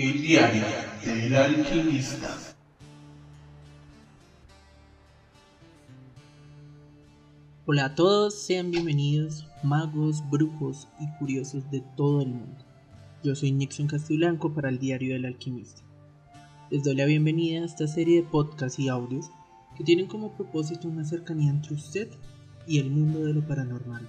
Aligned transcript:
El 0.00 0.22
diario 0.22 0.62
del 1.04 1.34
alquimista. 1.34 2.28
Hola 7.66 7.86
a 7.86 7.94
todos, 7.96 8.40
sean 8.40 8.70
bienvenidos, 8.70 9.48
magos, 9.64 10.22
brujos 10.30 10.86
y 11.00 11.08
curiosos 11.18 11.68
de 11.72 11.82
todo 11.96 12.22
el 12.22 12.28
mundo. 12.28 12.64
Yo 13.24 13.34
soy 13.34 13.50
Nixon 13.50 13.88
Castellanco 13.88 14.54
para 14.54 14.68
el 14.68 14.78
Diario 14.78 15.14
del 15.14 15.24
Alquimista. 15.24 15.82
Les 16.70 16.84
doy 16.84 16.94
la 16.94 17.04
bienvenida 17.04 17.60
a 17.60 17.64
esta 17.64 17.88
serie 17.88 18.22
de 18.22 18.28
podcasts 18.28 18.78
y 18.78 18.88
audios 18.88 19.32
que 19.76 19.82
tienen 19.82 20.06
como 20.06 20.30
propósito 20.36 20.86
una 20.86 21.04
cercanía 21.04 21.50
entre 21.50 21.74
usted 21.74 22.08
y 22.68 22.78
el 22.78 22.88
mundo 22.92 23.24
de 23.24 23.34
lo 23.34 23.44
paranormal, 23.44 24.08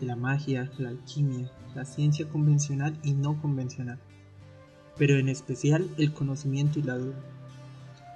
de 0.00 0.04
la 0.04 0.16
magia, 0.16 0.70
la 0.76 0.90
alquimia, 0.90 1.50
la 1.74 1.86
ciencia 1.86 2.28
convencional 2.28 2.98
y 3.02 3.12
no 3.12 3.40
convencional, 3.40 3.98
pero 4.98 5.16
en 5.16 5.28
especial 5.28 5.88
el 5.96 6.12
conocimiento 6.12 6.78
y 6.78 6.82
la 6.82 6.98
duda. 6.98 7.18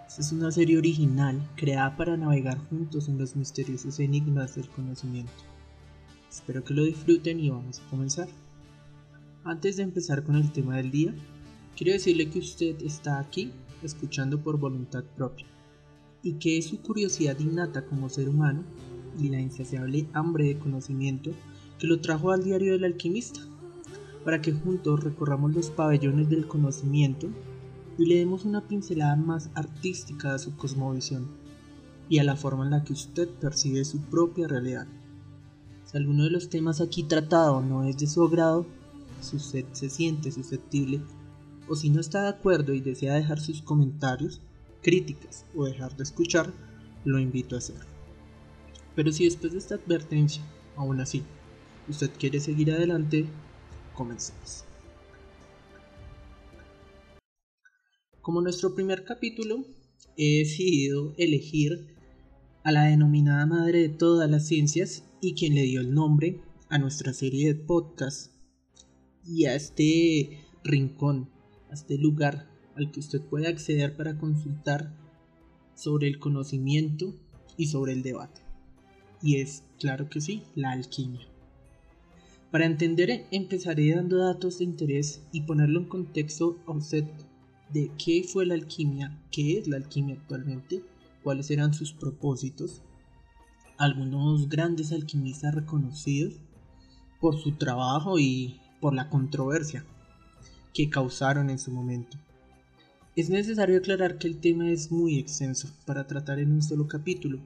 Esta 0.06 0.20
es 0.20 0.32
una 0.32 0.50
serie 0.50 0.76
original 0.76 1.40
creada 1.56 1.96
para 1.96 2.16
navegar 2.16 2.58
juntos 2.68 3.08
en 3.08 3.16
los 3.16 3.34
misteriosos 3.34 3.98
enigmas 4.00 4.56
del 4.56 4.68
conocimiento. 4.68 5.32
Espero 6.30 6.64
que 6.64 6.74
lo 6.74 6.84
disfruten 6.84 7.40
y 7.40 7.50
vamos 7.50 7.80
a 7.80 7.88
comenzar. 7.88 8.28
Antes 9.44 9.76
de 9.76 9.84
empezar 9.84 10.22
con 10.22 10.36
el 10.36 10.52
tema 10.52 10.76
del 10.76 10.90
día, 10.90 11.14
quiero 11.76 11.92
decirle 11.92 12.28
que 12.28 12.40
usted 12.40 12.82
está 12.82 13.18
aquí 13.18 13.52
escuchando 13.82 14.42
por 14.42 14.58
voluntad 14.58 15.04
propia 15.16 15.46
y 16.22 16.34
que 16.34 16.58
es 16.58 16.66
su 16.66 16.80
curiosidad 16.80 17.38
innata 17.38 17.84
como 17.84 18.08
ser 18.08 18.28
humano 18.28 18.64
y 19.18 19.28
la 19.28 19.40
insaciable 19.40 20.06
hambre 20.12 20.46
de 20.46 20.58
conocimiento 20.58 21.32
que 21.78 21.86
lo 21.86 22.00
trajo 22.00 22.30
al 22.30 22.44
diario 22.44 22.72
del 22.72 22.84
alquimista, 22.84 23.40
para 24.24 24.40
que 24.40 24.52
juntos 24.52 25.02
recorramos 25.02 25.54
los 25.54 25.70
pabellones 25.70 26.28
del 26.28 26.46
conocimiento 26.46 27.28
y 27.98 28.06
le 28.06 28.16
demos 28.16 28.44
una 28.44 28.66
pincelada 28.66 29.16
más 29.16 29.50
artística 29.54 30.34
a 30.34 30.38
su 30.38 30.56
cosmovisión 30.56 31.28
y 32.08 32.18
a 32.18 32.24
la 32.24 32.36
forma 32.36 32.64
en 32.64 32.70
la 32.70 32.84
que 32.84 32.92
usted 32.92 33.28
percibe 33.28 33.84
su 33.84 34.00
propia 34.02 34.48
realidad. 34.48 34.86
Si 35.84 35.96
alguno 35.96 36.24
de 36.24 36.30
los 36.30 36.48
temas 36.48 36.80
aquí 36.80 37.02
tratados 37.02 37.64
no 37.64 37.84
es 37.84 37.98
de 37.98 38.06
su 38.06 38.22
agrado, 38.22 38.66
si 39.20 39.36
usted 39.36 39.64
se 39.72 39.90
siente 39.90 40.32
susceptible 40.32 41.00
o 41.68 41.76
si 41.76 41.90
no 41.90 42.00
está 42.00 42.22
de 42.22 42.28
acuerdo 42.28 42.72
y 42.72 42.80
desea 42.80 43.14
dejar 43.14 43.40
sus 43.40 43.62
comentarios, 43.62 44.40
críticas 44.82 45.44
o 45.54 45.64
dejar 45.64 45.96
de 45.96 46.02
escuchar, 46.02 46.52
lo 47.04 47.18
invito 47.18 47.54
a 47.54 47.58
hacerlo. 47.58 47.86
Pero 48.94 49.12
si 49.12 49.24
después 49.24 49.52
de 49.52 49.58
esta 49.58 49.76
advertencia, 49.76 50.42
aún 50.76 51.00
así, 51.00 51.22
usted 51.88 52.10
quiere 52.18 52.40
seguir 52.40 52.72
adelante, 52.72 53.26
comencemos. 53.92 54.64
Como 58.20 58.40
nuestro 58.40 58.74
primer 58.74 59.04
capítulo, 59.04 59.64
he 60.16 60.38
decidido 60.38 61.14
elegir 61.18 61.96
a 62.64 62.70
la 62.70 62.84
denominada 62.84 63.46
madre 63.46 63.80
de 63.80 63.88
todas 63.88 64.30
las 64.30 64.46
ciencias 64.46 65.04
y 65.20 65.34
quien 65.34 65.54
le 65.54 65.62
dio 65.62 65.80
el 65.80 65.92
nombre 65.92 66.40
a 66.68 66.78
nuestra 66.78 67.12
serie 67.12 67.48
de 67.48 67.60
podcasts 67.60 68.30
y 69.26 69.46
a 69.46 69.54
este 69.54 70.44
rincón, 70.62 71.28
a 71.70 71.74
este 71.74 71.98
lugar 71.98 72.48
al 72.76 72.90
que 72.90 73.00
usted 73.00 73.20
puede 73.20 73.48
acceder 73.48 73.96
para 73.96 74.16
consultar 74.16 74.96
sobre 75.74 76.06
el 76.06 76.18
conocimiento 76.18 77.14
y 77.56 77.66
sobre 77.66 77.92
el 77.92 78.02
debate. 78.02 78.40
Y 79.20 79.36
es, 79.36 79.64
claro 79.78 80.08
que 80.08 80.20
sí, 80.20 80.44
la 80.54 80.70
alquimia. 80.70 81.31
Para 82.52 82.66
entender, 82.66 83.26
empezaré 83.30 83.94
dando 83.94 84.18
datos 84.18 84.58
de 84.58 84.64
interés 84.64 85.22
y 85.32 85.40
ponerlo 85.40 85.80
en 85.80 85.86
contexto 85.86 86.58
a 86.66 86.72
usted 86.72 87.06
de 87.72 87.90
qué 87.96 88.24
fue 88.30 88.44
la 88.44 88.52
alquimia, 88.52 89.18
qué 89.30 89.58
es 89.58 89.68
la 89.68 89.78
alquimia 89.78 90.16
actualmente, 90.16 90.84
cuáles 91.22 91.50
eran 91.50 91.72
sus 91.72 91.94
propósitos, 91.94 92.82
algunos 93.78 94.50
grandes 94.50 94.92
alquimistas 94.92 95.54
reconocidos 95.54 96.34
por 97.22 97.38
su 97.38 97.52
trabajo 97.52 98.18
y 98.18 98.60
por 98.82 98.92
la 98.92 99.08
controversia 99.08 99.86
que 100.74 100.90
causaron 100.90 101.48
en 101.48 101.58
su 101.58 101.72
momento. 101.72 102.18
Es 103.16 103.30
necesario 103.30 103.78
aclarar 103.78 104.18
que 104.18 104.28
el 104.28 104.36
tema 104.36 104.70
es 104.70 104.92
muy 104.92 105.18
extenso 105.18 105.70
para 105.86 106.06
tratar 106.06 106.38
en 106.38 106.52
un 106.52 106.60
solo 106.60 106.86
capítulo 106.86 107.40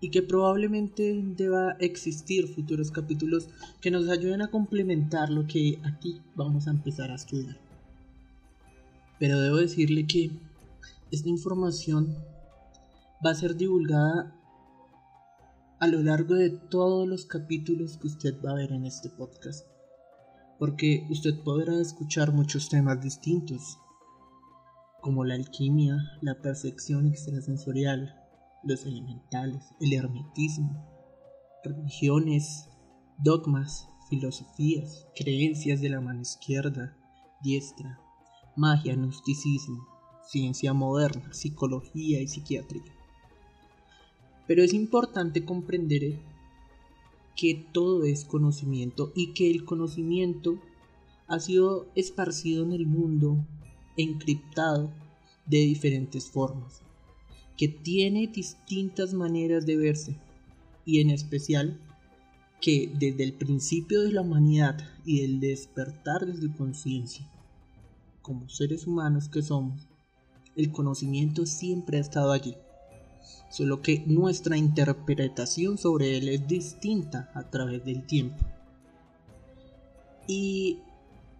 y 0.00 0.10
que 0.10 0.22
probablemente 0.22 1.22
deba 1.36 1.72
existir 1.78 2.48
futuros 2.48 2.90
capítulos 2.90 3.48
que 3.80 3.90
nos 3.90 4.08
ayuden 4.08 4.42
a 4.42 4.50
complementar 4.50 5.30
lo 5.30 5.46
que 5.46 5.78
aquí 5.84 6.20
vamos 6.34 6.66
a 6.66 6.70
empezar 6.70 7.10
a 7.10 7.16
estudiar. 7.16 7.58
Pero 9.18 9.38
debo 9.38 9.56
decirle 9.56 10.06
que 10.06 10.30
esta 11.10 11.28
información 11.28 12.16
va 13.24 13.30
a 13.30 13.34
ser 13.34 13.56
divulgada 13.56 14.34
a 15.78 15.86
lo 15.86 16.02
largo 16.02 16.34
de 16.34 16.50
todos 16.50 17.06
los 17.06 17.26
capítulos 17.26 17.98
que 17.98 18.06
usted 18.06 18.34
va 18.44 18.52
a 18.52 18.54
ver 18.54 18.72
en 18.72 18.86
este 18.86 19.10
podcast. 19.10 19.66
Porque 20.58 21.06
usted 21.10 21.40
podrá 21.42 21.80
escuchar 21.80 22.32
muchos 22.32 22.68
temas 22.68 23.00
distintos, 23.02 23.78
como 25.00 25.24
la 25.24 25.34
alquimia, 25.34 25.96
la 26.20 26.34
percepción 26.34 27.06
extrasensorial, 27.06 28.19
los 28.62 28.84
elementales, 28.84 29.74
el 29.80 29.92
hermetismo, 29.92 30.86
religiones, 31.64 32.68
dogmas, 33.18 33.88
filosofías, 34.08 35.06
creencias 35.14 35.80
de 35.80 35.88
la 35.88 36.00
mano 36.00 36.20
izquierda, 36.20 36.96
diestra, 37.42 38.00
magia, 38.56 38.94
gnosticismo, 38.94 39.86
ciencia 40.26 40.72
moderna, 40.72 41.32
psicología 41.32 42.20
y 42.20 42.28
psiquiatría. 42.28 42.92
Pero 44.46 44.62
es 44.62 44.74
importante 44.74 45.44
comprender 45.44 46.20
que 47.36 47.66
todo 47.72 48.04
es 48.04 48.24
conocimiento 48.24 49.12
y 49.14 49.32
que 49.32 49.50
el 49.50 49.64
conocimiento 49.64 50.58
ha 51.28 51.38
sido 51.38 51.86
esparcido 51.94 52.64
en 52.64 52.72
el 52.72 52.86
mundo, 52.86 53.46
encriptado 53.96 54.90
de 55.46 55.58
diferentes 55.58 56.28
formas, 56.28 56.82
que 57.60 57.68
tiene 57.68 58.26
distintas 58.26 59.12
maneras 59.12 59.66
de 59.66 59.76
verse 59.76 60.16
y 60.86 61.02
en 61.02 61.10
especial 61.10 61.78
que 62.58 62.90
desde 62.98 63.22
el 63.22 63.34
principio 63.34 64.00
de 64.00 64.12
la 64.12 64.22
humanidad 64.22 64.78
y 65.04 65.20
del 65.20 65.40
despertar 65.40 66.24
de 66.24 66.40
su 66.40 66.54
conciencia 66.54 67.30
como 68.22 68.48
seres 68.48 68.86
humanos 68.86 69.28
que 69.28 69.42
somos, 69.42 69.86
el 70.56 70.72
conocimiento 70.72 71.44
siempre 71.44 71.98
ha 71.98 72.00
estado 72.00 72.32
allí, 72.32 72.56
solo 73.50 73.82
que 73.82 74.04
nuestra 74.06 74.56
interpretación 74.56 75.76
sobre 75.76 76.16
él 76.16 76.30
es 76.30 76.48
distinta 76.48 77.30
a 77.34 77.50
través 77.50 77.84
del 77.84 78.06
tiempo. 78.06 78.42
Y 80.26 80.78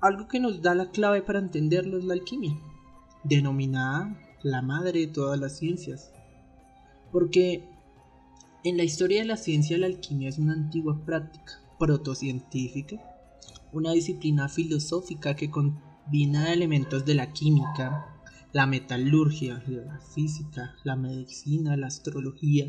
algo 0.03 0.29
que 0.29 0.39
nos 0.39 0.61
da 0.61 0.75
la 0.75 0.91
clave 0.91 1.23
para 1.23 1.39
entenderlo 1.39 1.97
es 1.97 2.05
la 2.05 2.13
alquimia, 2.13 2.61
denominada 3.25 4.15
la 4.43 4.63
madre 4.63 5.01
de 5.01 5.07
todas 5.09 5.39
las 5.39 5.59
ciencias, 5.59 6.13
porque 7.13 7.65
en 8.65 8.77
la 8.77 8.85
historia 8.85 9.21
de 9.21 9.27
la 9.27 9.37
ciencia 9.37 9.79
la 9.79 9.87
alquimia 9.87 10.29
es 10.29 10.39
una 10.39 10.53
antigua 10.53 11.05
práctica 11.05 11.61
protocientífica, 11.79 12.97
una 13.73 13.93
disciplina 13.93 14.49
filosófica 14.49 15.35
que 15.35 15.51
combina 15.51 16.53
elementos 16.53 17.05
de 17.05 17.15
la 17.15 17.33
química, 17.33 18.07
la 18.53 18.67
metalurgia, 18.67 19.63
la 19.67 20.01
física, 20.15 20.75
la 20.85 20.97
medicina, 20.97 21.77
la 21.77 21.87
astrología, 21.87 22.67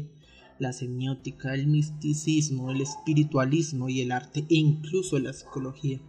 la 0.59 0.74
semiótica, 0.74 1.53
el 1.56 1.68
misticismo, 1.68 2.70
el 2.70 2.82
espiritualismo 2.82 3.90
y 3.90 4.02
el 4.02 4.12
arte 4.12 4.46
e 4.48 4.56
incluso 4.56 5.18
la 5.20 5.34
psicología. 5.34 6.00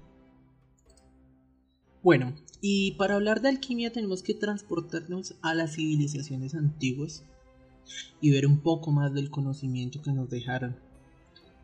Bueno, 2.02 2.32
y 2.60 2.92
para 2.92 3.14
hablar 3.14 3.42
de 3.42 3.48
alquimia 3.48 3.92
tenemos 3.92 4.24
que 4.24 4.34
transportarnos 4.34 5.36
a 5.40 5.54
las 5.54 5.76
civilizaciones 5.76 6.56
antiguas 6.56 7.22
y 8.20 8.30
ver 8.30 8.44
un 8.44 8.58
poco 8.58 8.90
más 8.90 9.14
del 9.14 9.30
conocimiento 9.30 10.02
que 10.02 10.10
nos 10.10 10.28
dejaron, 10.28 10.74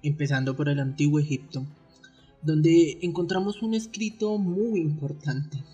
empezando 0.05 0.57
por 0.57 0.69
el 0.69 0.79
antiguo 0.79 1.19
Egipto, 1.19 1.67
donde 2.41 2.99
encontramos 3.03 3.63
un 3.63 3.75
escrito 3.75 4.39
muy 4.39 4.79
importante 4.79 5.65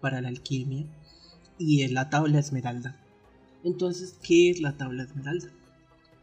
para 0.00 0.22
la 0.22 0.28
alquimia 0.28 0.86
y 1.58 1.82
es 1.82 1.92
la 1.92 2.08
tabla 2.08 2.38
esmeralda. 2.38 2.98
Entonces, 3.62 4.18
¿qué 4.22 4.48
es 4.48 4.62
la 4.62 4.78
tabla 4.78 5.02
esmeralda? 5.02 5.50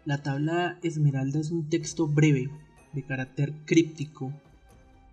La 0.05 0.23
tabla 0.23 0.79
esmeralda 0.81 1.39
es 1.39 1.51
un 1.51 1.69
texto 1.69 2.07
breve, 2.07 2.49
de 2.93 3.03
carácter 3.03 3.53
críptico, 3.65 4.33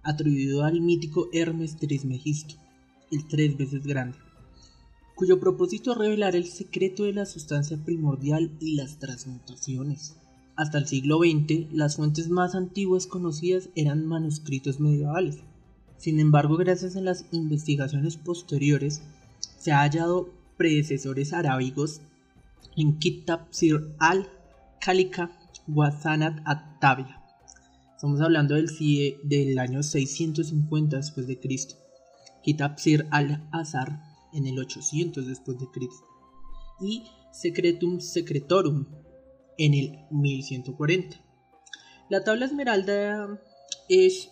atribuido 0.03 0.65
al 0.65 0.81
mítico 0.81 1.29
Hermes 1.35 1.77
Trismegisto, 1.77 2.55
el 3.11 3.27
tres 3.27 3.57
veces 3.57 3.87
grande, 3.87 4.19
cuyo 5.15 5.41
propósito 5.41 5.93
es 5.93 5.99
revelar 5.99 6.37
el 6.37 6.47
secreto 6.47 7.05
de 7.05 7.13
la 7.13 7.27
sustancia 7.27 7.77
primordial 7.77 8.51
y 8.61 8.75
las 8.75 8.99
transmutaciones. 8.99 10.17
Hasta 10.57 10.79
el 10.79 10.87
siglo 10.87 11.19
XX, 11.19 11.73
las 11.73 11.97
fuentes 11.97 12.29
más 12.29 12.55
antiguas 12.55 13.07
conocidas 13.07 13.69
eran 13.75 14.07
manuscritos 14.07 14.81
medievales. 14.81 15.39
Sin 15.97 16.21
embargo, 16.21 16.57
gracias 16.57 16.97
a 16.97 17.01
las 17.01 17.27
investigaciones 17.33 18.17
posteriores, 18.17 19.03
se 19.59 19.73
ha 19.73 19.81
hallado 19.81 20.33
predecesores 20.57 21.33
arábigos 21.33 22.01
en 22.77 22.99
Kitab 22.99 23.47
Sir 23.51 23.95
al-Khalika 23.99 25.33
Wasanat 25.67 26.41
at-Tabia. 26.45 27.23
Estamos 27.95 28.21
hablando 28.21 28.55
del, 28.55 28.69
del 29.25 29.59
año 29.59 29.83
650 29.83 30.97
después 30.97 31.27
de 31.27 31.41
Cristo. 31.41 31.75
Kitab 32.49 32.79
Sir 32.79 33.07
al-Azhar 33.11 34.01
en 34.33 34.47
el 34.47 34.59
800 34.59 35.27
después 35.27 35.59
de 35.59 35.67
Cristo. 35.71 36.07
Y 36.81 37.05
Secretum 37.31 38.01
Secretorum 38.01 38.87
en 39.59 39.75
el 39.75 39.99
1140. 40.11 41.23
La 42.09 42.25
tabla 42.25 42.47
esmeralda 42.47 43.39
es 43.91 44.31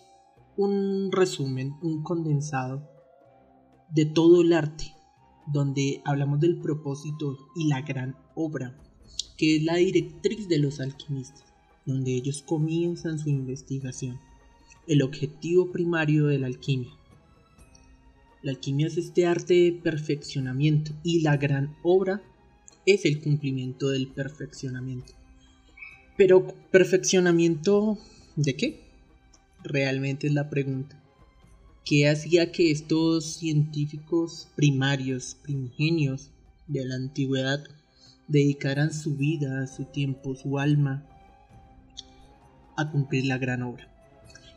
un 0.55 1.11
resumen, 1.11 1.75
un 1.83 2.01
condensado 2.01 2.89
de 3.91 4.07
todo 4.07 4.41
el 4.41 4.53
arte, 4.53 4.95
donde 5.45 6.01
hablamos 6.03 6.39
del 6.39 6.59
propósito 6.59 7.37
y 7.55 7.67
la 7.67 7.81
gran 7.81 8.17
obra, 8.33 8.75
que 9.37 9.57
es 9.57 9.63
la 9.63 9.75
directriz 9.75 10.47
de 10.47 10.57
los 10.57 10.79
alquimistas, 10.79 11.45
donde 11.85 12.15
ellos 12.15 12.41
comienzan 12.41 13.19
su 13.19 13.29
investigación, 13.29 14.19
el 14.87 15.03
objetivo 15.03 15.71
primario 15.71 16.25
de 16.25 16.39
la 16.39 16.47
alquimia. 16.47 16.96
La 18.41 18.51
alquimia 18.51 18.87
es 18.87 18.97
este 18.97 19.25
arte 19.25 19.53
de 19.53 19.71
perfeccionamiento 19.71 20.91
y 21.03 21.21
la 21.21 21.37
gran 21.37 21.75
obra 21.83 22.21
es 22.85 23.03
el 23.05 23.19
cumplimiento 23.21 23.89
del 23.89 24.07
perfeccionamiento. 24.07 25.13
Pero 26.17 26.47
perfeccionamiento 26.71 27.97
de 28.35 28.55
qué? 28.55 28.79
Realmente 29.63 30.27
es 30.27 30.33
la 30.33 30.49
pregunta. 30.49 31.01
¿Qué 31.83 32.07
hacía 32.07 32.51
que 32.51 32.71
estos 32.71 33.25
científicos 33.25 34.49
primarios, 34.55 35.37
primigenios 35.41 36.31
de 36.67 36.85
la 36.85 36.95
antigüedad, 36.95 37.63
dedicaran 38.27 38.93
su 38.93 39.15
vida, 39.15 39.65
su 39.67 39.85
tiempo, 39.85 40.35
su 40.35 40.59
alma 40.59 41.05
a 42.75 42.91
cumplir 42.91 43.25
la 43.25 43.37
gran 43.37 43.63
obra? 43.63 43.96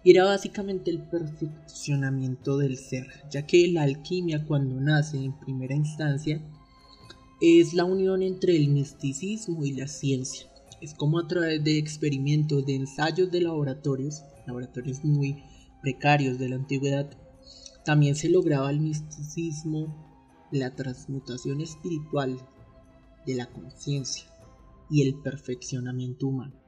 Era 0.04 0.24
básicamente 0.24 0.90
el 0.90 1.02
perfeccionamiento 1.02 2.56
del 2.56 2.76
ser, 2.76 3.06
ya 3.30 3.46
que 3.46 3.68
la 3.68 3.82
alquimia 3.82 4.46
cuando 4.46 4.80
nace 4.80 5.18
en 5.18 5.38
primera 5.38 5.74
instancia 5.74 6.40
es 7.40 7.74
la 7.74 7.84
unión 7.84 8.22
entre 8.22 8.56
el 8.56 8.68
misticismo 8.68 9.64
y 9.64 9.72
la 9.72 9.86
ciencia. 9.88 10.46
Es 10.80 10.94
como 10.94 11.18
a 11.18 11.28
través 11.28 11.62
de 11.62 11.76
experimentos, 11.76 12.64
de 12.64 12.76
ensayos 12.76 13.30
de 13.30 13.42
laboratorios, 13.42 14.22
laboratorios 14.46 15.04
muy 15.04 15.42
precarios 15.82 16.38
de 16.38 16.48
la 16.48 16.56
antigüedad, 16.56 17.10
también 17.84 18.14
se 18.14 18.28
lograba 18.28 18.70
el 18.70 18.80
misticismo, 18.80 20.48
la 20.50 20.74
transmutación 20.74 21.60
espiritual 21.60 22.38
de 23.26 23.34
la 23.34 23.46
conciencia 23.46 24.24
y 24.90 25.02
el 25.02 25.14
perfeccionamiento 25.14 26.26
humano. 26.26 26.59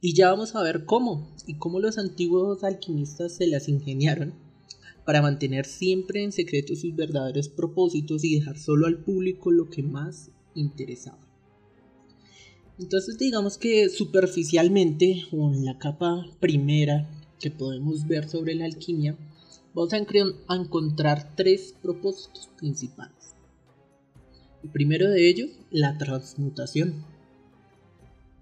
Y 0.00 0.14
ya 0.14 0.30
vamos 0.30 0.54
a 0.54 0.62
ver 0.62 0.84
cómo 0.84 1.28
y 1.46 1.54
cómo 1.54 1.80
los 1.80 1.98
antiguos 1.98 2.62
alquimistas 2.62 3.34
se 3.34 3.46
las 3.46 3.68
ingeniaron 3.68 4.34
para 5.04 5.22
mantener 5.22 5.64
siempre 5.64 6.22
en 6.22 6.32
secreto 6.32 6.76
sus 6.76 6.94
verdaderos 6.94 7.48
propósitos 7.48 8.24
y 8.24 8.34
dejar 8.34 8.58
solo 8.58 8.86
al 8.86 8.98
público 8.98 9.50
lo 9.50 9.70
que 9.70 9.82
más 9.82 10.30
interesaba. 10.54 11.18
Entonces 12.78 13.18
digamos 13.18 13.58
que 13.58 13.88
superficialmente 13.88 15.24
o 15.32 15.52
en 15.52 15.64
la 15.64 15.78
capa 15.78 16.26
primera 16.38 17.10
que 17.40 17.50
podemos 17.50 18.06
ver 18.06 18.28
sobre 18.28 18.54
la 18.54 18.66
alquimia, 18.66 19.16
vamos 19.74 19.92
a, 19.92 20.54
encontrar 20.54 21.34
tres 21.36 21.74
propósitos 21.82 22.48
principales. 22.56 23.34
El 24.62 24.70
primero 24.70 25.08
de 25.08 25.28
ellos, 25.28 25.50
la 25.70 25.96
transmutación. 25.98 27.04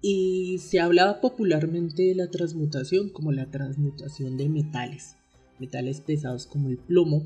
Y 0.01 0.59
se 0.59 0.79
hablaba 0.79 1.21
popularmente 1.21 2.03
de 2.03 2.15
la 2.15 2.29
transmutación 2.29 3.09
como 3.09 3.31
la 3.31 3.49
transmutación 3.49 4.37
de 4.37 4.47
metales, 4.49 5.15
metales 5.59 6.01
pesados 6.01 6.45
como 6.45 6.69
el 6.69 6.77
plomo, 6.77 7.23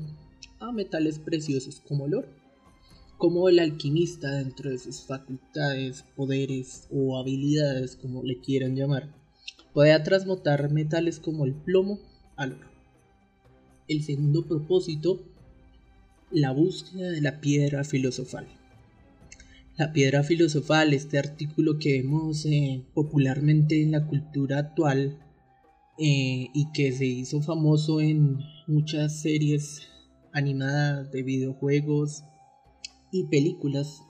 a 0.58 0.72
metales 0.72 1.18
preciosos 1.18 1.80
como 1.80 2.06
el 2.06 2.14
oro 2.14 2.42
como 3.22 3.48
el 3.48 3.60
alquimista 3.60 4.32
dentro 4.32 4.68
de 4.68 4.78
sus 4.78 5.02
facultades, 5.02 6.04
poderes 6.16 6.88
o 6.90 7.16
habilidades, 7.16 7.94
como 7.94 8.24
le 8.24 8.40
quieran 8.40 8.74
llamar, 8.74 9.14
puede 9.72 9.96
transmutar 10.00 10.72
metales 10.72 11.20
como 11.20 11.44
el 11.44 11.54
plomo 11.54 12.00
al 12.34 12.54
oro. 12.54 12.68
El 13.86 14.02
segundo 14.02 14.44
propósito, 14.44 15.22
la 16.32 16.50
búsqueda 16.50 17.12
de 17.12 17.20
la 17.20 17.40
piedra 17.40 17.84
filosofal. 17.84 18.48
La 19.78 19.92
piedra 19.92 20.22
filosofal, 20.22 20.92
este 20.92 21.18
artículo 21.18 21.78
que 21.78 22.02
vemos 22.02 22.44
eh, 22.44 22.84
popularmente 22.92 23.82
en 23.82 23.92
la 23.92 24.06
cultura 24.06 24.58
actual 24.58 25.18
eh, 25.98 26.48
y 26.52 26.72
que 26.74 26.92
se 26.92 27.06
hizo 27.06 27.40
famoso 27.40 28.02
en 28.02 28.38
muchas 28.66 29.22
series 29.22 29.88
animadas 30.32 31.10
de 31.10 31.22
videojuegos, 31.22 32.24
y 33.12 33.24
películas 33.28 34.02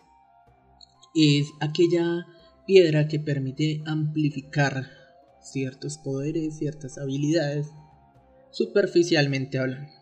es 1.14 1.46
aquella 1.60 2.26
piedra 2.66 3.06
que 3.06 3.20
permite 3.20 3.82
amplificar 3.86 4.88
ciertos 5.42 5.98
poderes, 5.98 6.58
ciertas 6.58 6.98
habilidades, 6.98 7.68
superficialmente 8.50 9.58
hablando. 9.58 9.92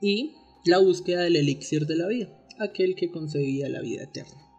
Y 0.00 0.34
la 0.64 0.78
búsqueda 0.78 1.22
del 1.22 1.36
elixir 1.36 1.86
de 1.86 1.96
la 1.96 2.08
vida, 2.08 2.28
aquel 2.58 2.94
que 2.94 3.10
concebía 3.10 3.68
la 3.68 3.82
vida 3.82 4.04
eterna. 4.04 4.49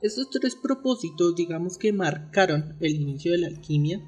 Estos 0.00 0.30
tres 0.30 0.54
propósitos, 0.54 1.34
digamos 1.34 1.76
que 1.76 1.92
marcaron 1.92 2.76
el 2.78 2.94
inicio 2.94 3.32
de 3.32 3.38
la 3.38 3.48
alquimia 3.48 4.00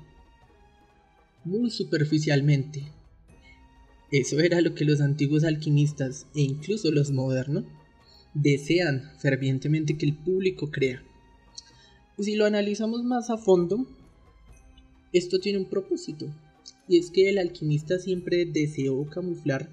muy 1.45 1.71
superficialmente. 1.73 2.85
Eso 4.13 4.39
era 4.39 4.61
lo 4.61 4.77
que 4.77 4.85
los 4.85 5.01
antiguos 5.01 5.43
alquimistas 5.43 6.29
e 6.37 6.43
incluso 6.43 6.93
los 6.93 7.11
modernos 7.11 7.65
desean 8.35 9.11
fervientemente 9.19 9.99
que 9.99 10.07
el 10.07 10.17
público 10.17 10.71
crea. 10.71 11.03
Si 12.21 12.37
lo 12.37 12.47
analizamos 12.47 13.03
más 13.03 13.29
a 13.29 13.37
fondo, 13.37 13.85
esto 15.13 15.41
tiene 15.41 15.59
un 15.59 15.69
propósito, 15.69 16.33
y 16.87 16.99
es 16.99 17.11
que 17.11 17.31
el 17.31 17.39
alquimista 17.39 17.99
siempre 17.99 18.45
deseó 18.45 19.07
camuflar 19.07 19.69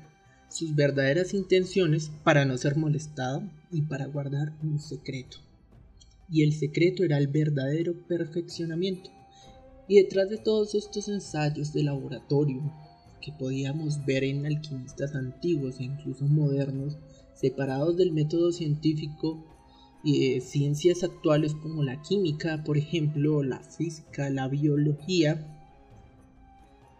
sus 0.49 0.73
verdaderas 0.73 1.35
intenciones 1.35 2.09
para 2.23 2.43
no 2.45 2.57
ser 2.57 2.75
molestado 2.75 3.43
y 3.71 3.83
para 3.83 4.07
guardar 4.07 4.53
un 4.63 4.79
secreto. 4.79 5.46
Y 6.29 6.43
el 6.43 6.53
secreto 6.53 7.03
era 7.03 7.17
el 7.17 7.27
verdadero 7.27 8.05
perfeccionamiento. 8.07 9.09
Y 9.87 10.01
detrás 10.01 10.29
de 10.29 10.37
todos 10.37 10.75
estos 10.75 11.07
ensayos 11.07 11.71
de 11.73 11.83
laboratorio 11.83 12.73
que 13.21 13.31
podíamos 13.31 14.05
ver 14.05 14.23
en 14.23 14.45
alquimistas 14.45 15.15
antiguos 15.15 15.79
e 15.79 15.85
incluso 15.85 16.25
modernos, 16.25 16.97
separados 17.33 17.97
del 17.97 18.11
método 18.11 18.51
científico 18.51 19.43
y 20.03 20.39
ciencias 20.41 21.03
actuales 21.03 21.53
como 21.55 21.83
la 21.83 22.01
química, 22.01 22.63
por 22.63 22.77
ejemplo, 22.77 23.43
la 23.43 23.59
física, 23.59 24.29
la 24.29 24.47
biología, 24.47 25.53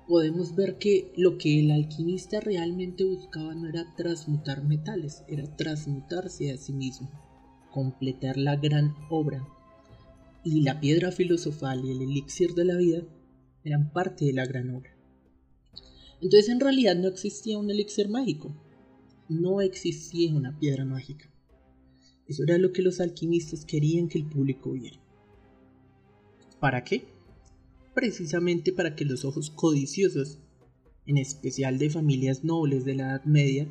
podemos 0.07 0.55
ver 0.55 0.77
que 0.77 1.11
lo 1.15 1.37
que 1.37 1.59
el 1.59 1.71
alquimista 1.71 2.39
realmente 2.39 3.03
buscaba 3.03 3.53
no 3.53 3.67
era 3.67 3.85
transmutar 3.95 4.63
metales, 4.63 5.23
era 5.27 5.43
transmutarse 5.55 6.51
a 6.51 6.57
sí 6.57 6.73
mismo, 6.73 7.09
completar 7.77 8.37
la 8.37 8.55
gran 8.55 8.95
obra. 9.07 9.47
Y 10.43 10.61
la 10.61 10.79
piedra 10.79 11.11
filosofal 11.11 11.85
y 11.85 11.91
el 11.91 12.01
elixir 12.01 12.55
de 12.55 12.65
la 12.65 12.75
vida 12.75 13.03
eran 13.63 13.93
parte 13.93 14.25
de 14.25 14.33
la 14.33 14.47
gran 14.47 14.71
obra. 14.71 14.97
Entonces 16.19 16.49
en 16.49 16.59
realidad 16.59 16.95
no 16.95 17.07
existía 17.07 17.59
un 17.59 17.69
elixir 17.69 18.09
mágico, 18.09 18.51
no 19.29 19.61
existía 19.61 20.33
una 20.33 20.57
piedra 20.57 20.85
mágica. 20.85 21.29
Eso 22.27 22.41
era 22.41 22.57
lo 22.57 22.73
que 22.73 22.81
los 22.81 22.99
alquimistas 22.99 23.63
querían 23.63 24.07
que 24.07 24.17
el 24.17 24.25
público 24.25 24.71
viera. 24.71 24.99
¿Para 26.59 26.83
qué? 26.83 27.05
Precisamente 27.93 28.71
para 28.73 28.95
que 28.95 29.05
los 29.05 29.23
ojos 29.23 29.51
codiciosos, 29.51 30.39
en 31.05 31.19
especial 31.19 31.77
de 31.77 31.91
familias 31.91 32.43
nobles 32.43 32.85
de 32.85 32.95
la 32.95 33.03
Edad 33.03 33.25
Media, 33.25 33.67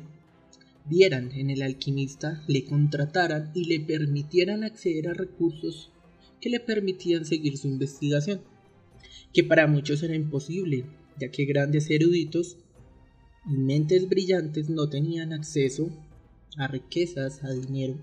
vieran 0.89 1.31
en 1.33 1.49
el 1.49 1.61
alquimista, 1.61 2.43
le 2.47 2.65
contrataran 2.65 3.51
y 3.53 3.65
le 3.65 3.79
permitieran 3.79 4.63
acceder 4.63 5.09
a 5.09 5.13
recursos 5.13 5.91
que 6.39 6.49
le 6.49 6.59
permitían 6.59 7.25
seguir 7.25 7.57
su 7.57 7.67
investigación, 7.67 8.41
que 9.33 9.43
para 9.43 9.67
muchos 9.67 10.03
era 10.03 10.15
imposible, 10.15 10.85
ya 11.19 11.29
que 11.29 11.45
grandes 11.45 11.89
eruditos 11.89 12.57
y 13.45 13.57
mentes 13.57 14.07
brillantes 14.07 14.69
no 14.69 14.89
tenían 14.89 15.33
acceso 15.33 15.89
a 16.57 16.67
riquezas, 16.67 17.43
a 17.43 17.51
dinero, 17.51 17.95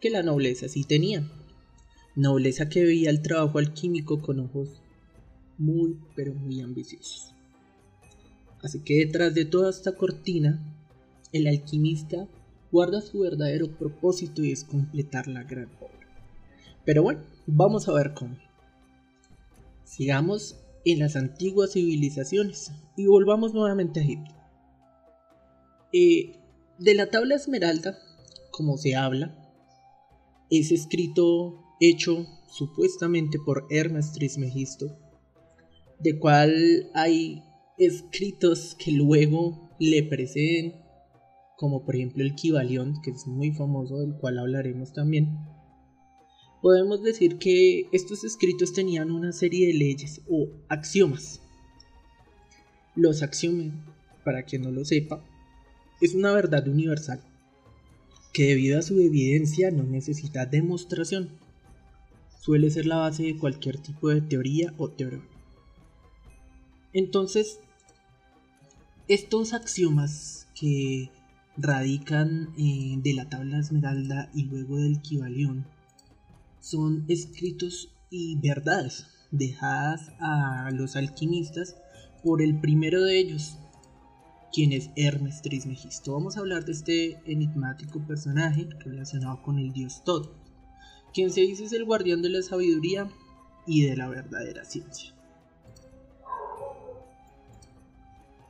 que 0.00 0.10
la 0.10 0.22
nobleza 0.22 0.68
sí 0.68 0.84
tenía. 0.84 1.28
Nobleza 2.16 2.68
que 2.68 2.84
veía 2.84 3.10
el 3.10 3.22
trabajo 3.22 3.58
alquímico 3.58 4.20
con 4.22 4.40
ojos 4.40 4.80
muy, 5.58 5.98
pero 6.14 6.34
muy 6.34 6.60
ambiciosos. 6.60 7.34
Así 8.62 8.80
que 8.80 9.04
detrás 9.04 9.34
de 9.34 9.44
toda 9.44 9.70
esta 9.70 9.92
cortina, 9.92 10.73
el 11.34 11.48
alquimista 11.48 12.28
guarda 12.70 13.00
su 13.00 13.18
verdadero 13.18 13.76
propósito 13.76 14.42
y 14.42 14.52
es 14.52 14.62
completar 14.62 15.26
la 15.26 15.42
gran 15.42 15.68
obra. 15.80 16.08
Pero 16.84 17.02
bueno, 17.02 17.22
vamos 17.46 17.88
a 17.88 17.92
ver 17.92 18.14
cómo. 18.14 18.36
Sigamos 19.84 20.56
en 20.84 21.00
las 21.00 21.16
antiguas 21.16 21.72
civilizaciones 21.72 22.70
y 22.96 23.06
volvamos 23.06 23.52
nuevamente 23.52 23.98
a 23.98 24.02
Egipto. 24.04 24.34
Eh, 25.92 26.38
de 26.78 26.94
la 26.94 27.10
tabla 27.10 27.34
esmeralda, 27.34 27.98
como 28.52 28.76
se 28.76 28.94
habla, 28.94 29.36
es 30.50 30.70
escrito, 30.70 31.64
hecho 31.80 32.26
supuestamente 32.48 33.38
por 33.44 33.66
Hermes 33.70 34.12
Trismegisto, 34.12 34.96
de 35.98 36.16
cual 36.18 36.90
hay 36.94 37.42
escritos 37.76 38.76
que 38.76 38.92
luego 38.92 39.70
le 39.80 40.04
preceden, 40.04 40.83
como 41.56 41.84
por 41.84 41.96
ejemplo 41.96 42.22
el 42.22 42.34
Kibalión, 42.34 43.00
que 43.02 43.10
es 43.10 43.26
muy 43.26 43.52
famoso, 43.52 43.98
del 43.98 44.14
cual 44.14 44.38
hablaremos 44.38 44.92
también. 44.92 45.38
Podemos 46.62 47.02
decir 47.02 47.38
que 47.38 47.88
estos 47.92 48.24
escritos 48.24 48.72
tenían 48.72 49.10
una 49.10 49.32
serie 49.32 49.66
de 49.66 49.74
leyes 49.74 50.22
o 50.28 50.48
axiomas. 50.68 51.40
Los 52.96 53.22
axiomas, 53.22 53.74
para 54.24 54.44
quien 54.44 54.62
no 54.62 54.70
lo 54.70 54.84
sepa, 54.84 55.22
es 56.00 56.14
una 56.14 56.32
verdad 56.32 56.66
universal 56.66 57.20
que 58.32 58.46
debido 58.46 58.78
a 58.78 58.82
su 58.82 58.98
evidencia 59.00 59.70
no 59.70 59.84
necesita 59.84 60.44
demostración. 60.44 61.30
Suele 62.40 62.68
ser 62.70 62.84
la 62.86 62.96
base 62.96 63.22
de 63.22 63.38
cualquier 63.38 63.78
tipo 63.78 64.08
de 64.08 64.20
teoría 64.20 64.74
o 64.76 64.90
teorema. 64.90 65.26
Entonces, 66.92 67.60
estos 69.06 69.52
axiomas 69.52 70.48
que 70.58 71.10
radican 71.56 72.52
eh, 72.58 72.96
de 72.98 73.14
la 73.14 73.28
tabla 73.28 73.58
esmeralda 73.58 74.30
y 74.34 74.44
luego 74.44 74.76
del 74.76 75.00
Kibalión 75.00 75.66
son 76.60 77.04
escritos 77.08 77.90
y 78.10 78.36
verdades 78.36 79.06
dejadas 79.30 80.12
a 80.20 80.70
los 80.72 80.96
alquimistas 80.96 81.76
por 82.22 82.40
el 82.40 82.60
primero 82.60 83.02
de 83.02 83.18
ellos, 83.18 83.58
quien 84.52 84.72
es 84.72 84.90
Hermes 84.96 85.42
Trismegisto. 85.42 86.12
Vamos 86.12 86.36
a 86.36 86.40
hablar 86.40 86.64
de 86.64 86.72
este 86.72 87.20
enigmático 87.30 88.04
personaje 88.06 88.68
relacionado 88.80 89.42
con 89.42 89.58
el 89.58 89.72
dios 89.72 90.02
Tod, 90.04 90.30
quien 91.12 91.30
se 91.30 91.42
dice 91.42 91.64
es 91.64 91.72
el 91.72 91.84
guardián 91.84 92.22
de 92.22 92.30
la 92.30 92.42
sabiduría 92.42 93.08
y 93.66 93.82
de 93.82 93.96
la 93.96 94.08
verdadera 94.08 94.64
ciencia. 94.64 95.13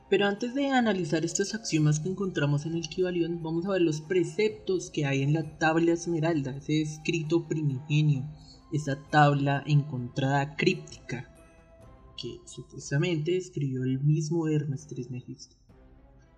Pero 0.07 0.27
antes 0.27 0.53
de 0.53 0.67
analizar 0.67 1.25
estos 1.25 1.55
axiomas 1.55 1.99
que 1.99 2.09
encontramos 2.09 2.67
en 2.67 2.75
el 2.75 2.87
Kibalión, 2.87 3.41
vamos 3.41 3.65
a 3.65 3.71
ver 3.71 3.81
los 3.81 4.01
preceptos 4.01 4.91
que 4.91 5.05
hay 5.05 5.23
en 5.23 5.33
la 5.33 5.57
tabla 5.57 5.93
esmeralda, 5.93 6.55
ese 6.55 6.81
escrito 6.81 7.47
primigenio, 7.47 8.23
esa 8.71 9.01
tabla 9.09 9.63
encontrada 9.65 10.55
críptica 10.57 11.31
que 12.17 12.39
supuestamente 12.45 13.35
escribió 13.35 13.83
el 13.83 13.99
mismo 13.99 14.47
Hermes 14.47 14.85
Trismegisto. 14.85 15.55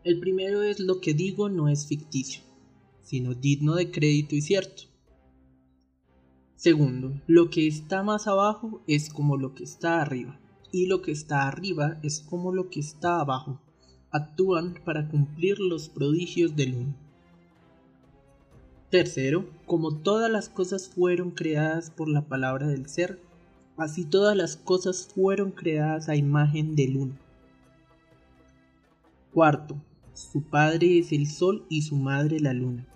El 0.05 0.21
primero 0.21 0.63
es 0.63 0.79
lo 0.79 1.01
que 1.01 1.13
digo 1.13 1.49
no 1.49 1.67
es 1.67 1.87
ficticio, 1.87 2.43
sino 3.03 3.33
digno 3.33 3.75
de 3.75 3.91
crédito 3.91 4.35
y 4.35 4.41
cierto. 4.41 4.83
Segundo, 6.55 7.21
lo 7.27 7.49
que 7.49 7.67
está 7.67 8.01
más 8.01 8.27
abajo 8.27 8.81
es 8.87 9.09
como 9.09 9.35
lo 9.35 9.53
que 9.53 9.65
está 9.65 10.01
arriba 10.01 10.39
y 10.71 10.87
lo 10.87 11.01
que 11.01 11.11
está 11.11 11.47
arriba 11.47 11.99
es 12.03 12.19
como 12.19 12.51
lo 12.53 12.69
que 12.69 12.79
está 12.79 13.19
abajo. 13.19 13.59
Actúan 14.11 14.75
para 14.85 15.07
cumplir 15.07 15.59
los 15.59 15.89
prodigios 15.89 16.55
del 16.55 16.75
uno. 16.75 16.95
Tercero, 18.89 19.49
como 19.65 19.97
todas 19.97 20.31
las 20.31 20.47
cosas 20.47 20.87
fueron 20.87 21.31
creadas 21.31 21.89
por 21.91 22.07
la 22.07 22.21
palabra 22.21 22.67
del 22.67 22.87
ser, 22.87 23.19
así 23.75 24.05
todas 24.05 24.35
las 24.35 24.55
cosas 24.55 25.09
fueron 25.13 25.51
creadas 25.51 26.07
a 26.07 26.15
imagen 26.15 26.75
del 26.75 26.95
uno. 26.95 27.17
Cuarto, 29.33 29.75
su 30.13 30.41
padre 30.41 30.99
es 30.99 31.11
el 31.11 31.27
sol 31.27 31.65
y 31.69 31.81
su 31.81 31.95
madre 31.97 32.39
la 32.39 32.53
luna. 32.53 32.87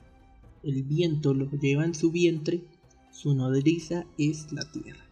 El 0.63 0.83
viento 0.83 1.33
lo 1.33 1.49
lleva 1.51 1.83
en 1.85 1.93
su 1.93 2.11
vientre, 2.11 2.63
su 3.11 3.35
nodriza 3.35 4.05
es 4.17 4.51
la 4.53 4.63
tierra. 4.71 5.03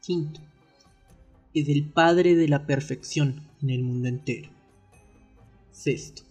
Quinto, 0.00 0.40
es 1.56 1.70
el 1.70 1.84
Padre 1.84 2.36
de 2.36 2.48
la 2.48 2.66
perfección 2.66 3.40
en 3.62 3.70
el 3.70 3.82
mundo 3.82 4.08
entero. 4.08 4.50
Sexto, 5.72 6.22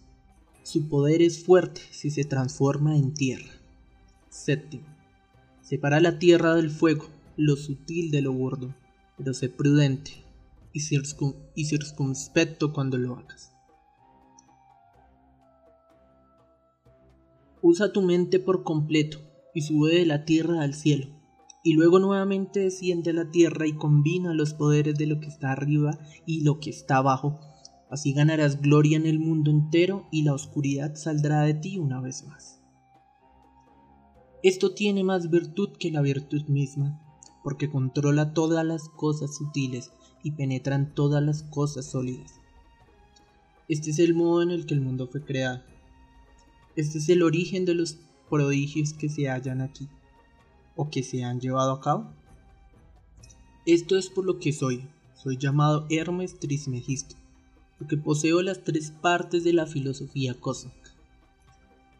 su 0.62 0.88
poder 0.88 1.24
es 1.24 1.44
fuerte 1.44 1.82
si 1.90 2.12
se 2.12 2.26
transforma 2.26 2.96
en 2.96 3.16
tierra. 3.16 3.52
Séptimo, 4.30 4.86
separa 5.64 6.00
la 6.00 6.20
tierra 6.20 6.54
del 6.54 6.70
fuego, 6.70 7.08
lo 7.38 7.56
sutil 7.56 8.12
de 8.12 8.22
lo 8.22 8.34
gordo, 8.34 8.76
pero 9.18 9.34
sé 9.34 9.50
prudente 9.50 10.12
y, 10.74 10.80
y 11.56 11.66
circunspecto 11.66 12.72
cuando 12.72 13.00
lo 13.00 13.16
hagas. 13.16 13.52
Usa 17.64 17.92
tu 17.92 18.04
mente 18.04 18.40
por 18.40 18.64
completo 18.64 19.22
y 19.56 19.62
sube 19.62 19.96
de 19.96 20.06
la 20.06 20.24
tierra 20.24 20.62
al 20.62 20.76
cielo 20.76 21.15
y 21.66 21.74
luego 21.74 21.98
nuevamente 21.98 22.60
desciende 22.60 23.10
a 23.10 23.14
la 23.14 23.32
tierra 23.32 23.66
y 23.66 23.74
combina 23.74 24.36
los 24.36 24.54
poderes 24.54 25.00
de 25.00 25.08
lo 25.08 25.20
que 25.20 25.30
está 25.30 25.52
arriba 25.52 25.98
y 26.24 26.42
lo 26.42 26.60
que 26.60 26.70
está 26.70 26.98
abajo. 26.98 27.40
Así 27.90 28.14
ganarás 28.14 28.62
gloria 28.62 28.98
en 28.98 29.08
el 29.08 29.18
mundo 29.18 29.50
entero 29.50 30.08
y 30.12 30.22
la 30.22 30.36
oscuridad 30.36 30.94
saldrá 30.94 31.42
de 31.42 31.56
ti 31.56 31.80
una 31.80 32.00
vez 32.00 32.24
más. 32.28 32.62
Esto 34.44 34.76
tiene 34.76 35.04
más 35.04 35.32
virtud 35.32 35.70
que 35.80 35.90
la 35.90 36.02
virtud 36.02 36.44
misma, 36.50 37.02
porque 37.44 37.72
controla 37.72 38.36
todas 38.36 38.64
las 38.64 38.88
cosas 38.88 39.36
sutiles 39.36 39.92
y 40.22 40.34
penetra 40.34 40.76
en 40.76 40.94
todas 40.94 41.24
las 41.24 41.42
cosas 41.42 41.90
sólidas. 41.90 42.32
Este 43.68 43.90
es 43.90 43.98
el 43.98 44.14
modo 44.14 44.44
en 44.44 44.52
el 44.52 44.68
que 44.68 44.76
el 44.76 44.82
mundo 44.82 45.08
fue 45.08 45.26
creado. 45.26 45.64
Este 46.76 47.00
es 47.00 47.10
el 47.10 47.24
origen 47.24 47.66
de 47.66 47.74
los 47.74 47.98
prodigios 48.30 48.94
que 48.94 49.10
se 49.10 49.30
hallan 49.32 49.62
aquí 49.62 49.90
o 50.76 50.90
que 50.90 51.04
se 51.04 51.24
han 51.24 51.40
llevado 51.40 51.72
a 51.72 51.82
cabo? 51.82 52.12
Esto 53.66 53.98
es 53.98 54.10
por 54.10 54.26
lo 54.26 54.40
que 54.40 54.54
soy. 54.54 54.88
Soy 55.16 55.38
llamado 55.38 55.88
Hermes 55.90 56.40
Trismegisto, 56.40 57.16
porque 57.80 57.98
poseo 57.98 58.42
las 58.42 58.64
tres 58.64 58.92
partes 58.92 59.44
de 59.44 59.54
la 59.54 59.66
filosofía 59.66 60.36
cósmica. 60.40 60.92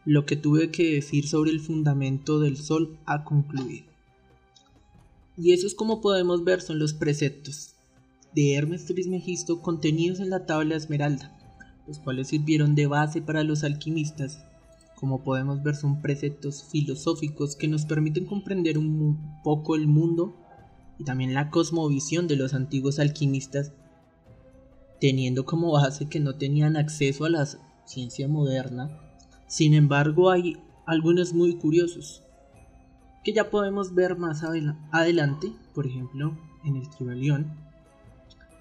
Lo 0.04 0.26
que 0.26 0.36
tuve 0.36 0.70
que 0.70 0.94
decir 0.94 1.26
sobre 1.26 1.50
el 1.50 1.60
fundamento 1.60 2.38
del 2.38 2.56
Sol 2.56 2.96
ha 3.04 3.24
concluido. 3.24 3.84
Y 5.36 5.52
eso 5.52 5.66
es 5.66 5.74
como 5.74 6.00
podemos 6.00 6.44
ver 6.44 6.60
son 6.60 6.78
los 6.78 6.94
preceptos 6.94 7.74
de 8.32 8.54
Hermes 8.54 8.84
Trismegisto 8.84 9.60
contenidos 9.60 10.20
en 10.20 10.30
la 10.30 10.46
tabla 10.46 10.76
esmeralda, 10.76 11.36
los 11.88 11.98
cuales 11.98 12.28
sirvieron 12.28 12.74
de 12.74 12.86
base 12.86 13.22
para 13.22 13.42
los 13.42 13.64
alquimistas 13.64 14.44
como 14.96 15.22
podemos 15.22 15.62
ver, 15.62 15.76
son 15.76 16.00
preceptos 16.00 16.64
filosóficos 16.64 17.54
que 17.54 17.68
nos 17.68 17.84
permiten 17.84 18.24
comprender 18.24 18.78
un 18.78 19.40
poco 19.44 19.76
el 19.76 19.86
mundo 19.86 20.34
y 20.98 21.04
también 21.04 21.34
la 21.34 21.50
cosmovisión 21.50 22.26
de 22.26 22.36
los 22.36 22.54
antiguos 22.54 22.98
alquimistas, 22.98 23.72
teniendo 24.98 25.44
como 25.44 25.72
base 25.72 26.08
que 26.08 26.18
no 26.18 26.36
tenían 26.36 26.76
acceso 26.76 27.26
a 27.26 27.30
la 27.30 27.46
ciencia 27.84 28.26
moderna. 28.26 28.98
Sin 29.46 29.74
embargo, 29.74 30.30
hay 30.30 30.56
algunos 30.86 31.34
muy 31.34 31.56
curiosos 31.56 32.22
que 33.22 33.34
ya 33.34 33.50
podemos 33.50 33.94
ver 33.94 34.16
más 34.16 34.44
adelante, 34.92 35.52
por 35.74 35.86
ejemplo, 35.86 36.38
en 36.64 36.76
el 36.76 36.88
Kibalión. 36.88 37.54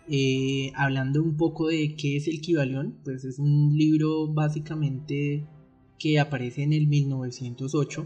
Eh, 0.10 0.72
hablando 0.76 1.24
un 1.24 1.38
poco 1.38 1.68
de 1.68 1.96
qué 1.96 2.18
es 2.18 2.28
el 2.28 2.42
Kibalión, 2.42 2.98
pues 3.06 3.24
es 3.24 3.40
un 3.40 3.78
libro 3.78 4.28
básicamente 4.28 5.48
que 6.00 6.20
aparece 6.20 6.64
en 6.64 6.74
el 6.74 6.88
1908, 6.88 8.06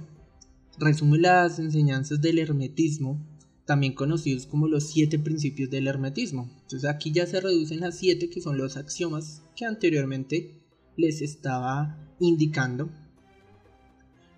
resume 0.77 1.19
las 1.19 1.59
enseñanzas 1.59 2.21
del 2.21 2.39
hermetismo, 2.39 3.19
también 3.65 3.93
conocidos 3.93 4.45
como 4.45 4.67
los 4.67 4.87
siete 4.87 5.19
principios 5.19 5.69
del 5.69 5.87
hermetismo. 5.87 6.49
Entonces 6.61 6.89
aquí 6.89 7.11
ya 7.11 7.25
se 7.25 7.41
reducen 7.41 7.83
a 7.83 7.91
siete 7.91 8.29
que 8.29 8.41
son 8.41 8.57
los 8.57 8.77
axiomas 8.77 9.43
que 9.55 9.65
anteriormente 9.65 10.59
les 10.97 11.21
estaba 11.21 11.97
indicando. 12.19 12.89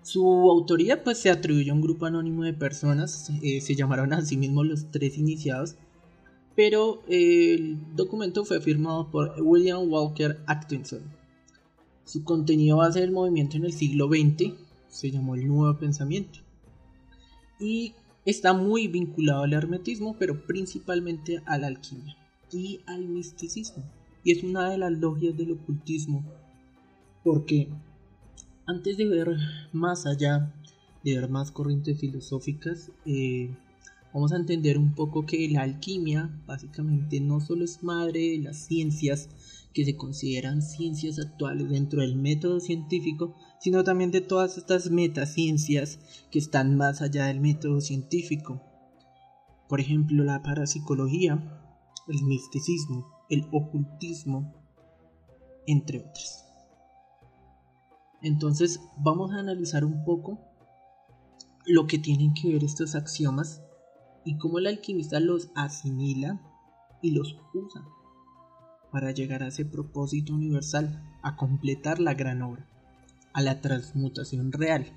Su 0.02 0.26
autoría 0.50 1.04
pues 1.04 1.18
se 1.18 1.30
atribuye 1.30 1.70
a 1.70 1.74
un 1.74 1.80
grupo 1.80 2.06
anónimo 2.06 2.42
de 2.42 2.52
personas, 2.52 3.30
eh, 3.42 3.60
se 3.60 3.76
llamaron 3.76 4.12
a 4.12 4.24
sí 4.24 4.36
mismos 4.36 4.66
los 4.66 4.90
tres 4.90 5.16
iniciados, 5.16 5.76
pero 6.56 7.02
el 7.06 7.78
documento 7.94 8.44
fue 8.44 8.60
firmado 8.60 9.10
por 9.10 9.34
William 9.40 9.90
Walker 9.90 10.40
Atkinson, 10.46 11.02
su 12.12 12.24
contenido 12.24 12.76
base 12.76 13.00
del 13.00 13.10
movimiento 13.10 13.56
en 13.56 13.64
el 13.64 13.72
siglo 13.72 14.06
XX 14.06 14.52
se 14.90 15.10
llamó 15.10 15.34
el 15.34 15.48
Nuevo 15.48 15.78
Pensamiento 15.78 16.40
y 17.58 17.94
está 18.26 18.52
muy 18.52 18.86
vinculado 18.86 19.44
al 19.44 19.54
hermetismo, 19.54 20.14
pero 20.18 20.46
principalmente 20.46 21.40
a 21.46 21.56
la 21.56 21.68
alquimia 21.68 22.14
y 22.52 22.80
al 22.84 23.06
misticismo. 23.06 23.82
Y 24.24 24.32
es 24.32 24.44
una 24.44 24.68
de 24.68 24.76
las 24.76 24.92
logias 24.92 25.38
del 25.38 25.52
ocultismo, 25.52 26.22
porque 27.24 27.68
Antes 28.66 28.98
de 28.98 29.06
ver 29.06 29.36
más 29.72 30.04
allá, 30.06 30.54
de 31.02 31.18
ver 31.18 31.30
más 31.30 31.50
corrientes 31.50 31.98
filosóficas, 31.98 32.92
eh, 33.06 33.56
vamos 34.12 34.32
a 34.32 34.36
entender 34.36 34.76
un 34.76 34.94
poco 34.94 35.24
que 35.24 35.48
la 35.48 35.62
alquimia 35.62 36.30
básicamente 36.46 37.20
no 37.20 37.40
solo 37.40 37.64
es 37.64 37.82
madre 37.82 38.32
de 38.32 38.38
las 38.38 38.58
ciencias 38.58 39.30
que 39.72 39.84
se 39.84 39.96
consideran 39.96 40.62
ciencias 40.62 41.18
actuales 41.18 41.70
dentro 41.70 42.02
del 42.02 42.16
método 42.16 42.60
científico, 42.60 43.34
sino 43.58 43.84
también 43.84 44.10
de 44.10 44.20
todas 44.20 44.58
estas 44.58 44.90
metaciencias 44.90 45.98
que 46.30 46.38
están 46.38 46.76
más 46.76 47.02
allá 47.02 47.26
del 47.26 47.40
método 47.40 47.80
científico. 47.80 48.62
Por 49.68 49.80
ejemplo, 49.80 50.24
la 50.24 50.42
parapsicología, 50.42 51.34
el 52.08 52.22
misticismo, 52.24 53.06
el 53.30 53.46
ocultismo, 53.52 54.52
entre 55.66 56.00
otras. 56.00 56.46
Entonces 58.20 58.80
vamos 58.98 59.32
a 59.32 59.38
analizar 59.38 59.84
un 59.84 60.04
poco 60.04 60.38
lo 61.66 61.86
que 61.86 61.98
tienen 61.98 62.34
que 62.34 62.52
ver 62.52 62.64
estos 62.64 62.94
axiomas 62.94 63.62
y 64.24 64.36
cómo 64.36 64.58
el 64.58 64.66
alquimista 64.66 65.18
los 65.20 65.50
asimila 65.54 66.40
y 67.00 67.12
los 67.12 67.36
usa 67.54 67.82
para 68.92 69.10
llegar 69.10 69.42
a 69.42 69.48
ese 69.48 69.64
propósito 69.64 70.34
universal, 70.34 71.02
a 71.22 71.34
completar 71.34 71.98
la 71.98 72.14
gran 72.14 72.42
obra, 72.42 72.66
a 73.32 73.40
la 73.40 73.60
transmutación 73.60 74.52
real. 74.52 74.92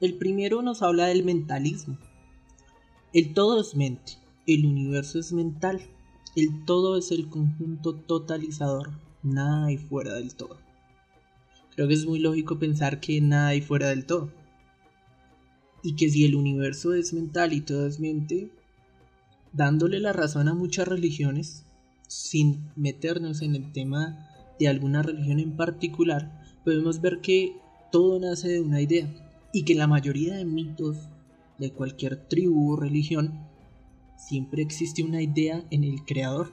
El 0.00 0.14
primero 0.14 0.62
nos 0.62 0.82
habla 0.82 1.06
del 1.06 1.24
mentalismo. 1.24 1.98
El 3.12 3.34
todo 3.34 3.60
es 3.60 3.76
mente, 3.76 4.14
el 4.46 4.64
universo 4.64 5.18
es 5.18 5.32
mental, 5.32 5.82
el 6.36 6.64
todo 6.64 6.96
es 6.96 7.10
el 7.10 7.28
conjunto 7.28 7.94
totalizador, 7.94 8.92
nada 9.22 9.66
hay 9.66 9.76
fuera 9.76 10.14
del 10.14 10.34
todo. 10.34 10.58
Creo 11.74 11.86
que 11.86 11.94
es 11.94 12.06
muy 12.06 12.18
lógico 12.18 12.58
pensar 12.58 12.98
que 12.98 13.20
nada 13.20 13.48
hay 13.48 13.60
fuera 13.60 13.88
del 13.88 14.06
todo. 14.06 14.32
Y 15.82 15.96
que 15.96 16.08
si 16.10 16.24
el 16.24 16.34
universo 16.34 16.94
es 16.94 17.12
mental 17.12 17.52
y 17.52 17.60
todo 17.60 17.86
es 17.86 18.00
mente, 18.00 18.50
dándole 19.52 20.00
la 20.00 20.12
razón 20.12 20.48
a 20.48 20.54
muchas 20.54 20.88
religiones, 20.88 21.64
sin 22.08 22.70
meternos 22.74 23.42
en 23.42 23.54
el 23.54 23.70
tema 23.70 24.28
de 24.58 24.66
alguna 24.66 25.02
religión 25.02 25.38
en 25.38 25.56
particular, 25.56 26.42
podemos 26.64 27.00
ver 27.00 27.20
que 27.20 27.56
todo 27.92 28.18
nace 28.18 28.48
de 28.48 28.60
una 28.60 28.80
idea 28.80 29.08
y 29.52 29.64
que 29.64 29.74
la 29.74 29.86
mayoría 29.86 30.34
de 30.34 30.44
mitos 30.44 31.08
de 31.58 31.72
cualquier 31.72 32.16
tribu 32.28 32.72
o 32.72 32.76
religión 32.76 33.46
siempre 34.16 34.62
existe 34.62 35.04
una 35.04 35.22
idea 35.22 35.64
en 35.70 35.84
el 35.84 36.04
creador, 36.04 36.52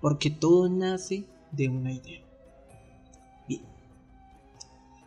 porque 0.00 0.30
todo 0.30 0.68
nace 0.68 1.24
de 1.50 1.68
una 1.68 1.92
idea. 1.92 2.20
Bien, 3.48 3.62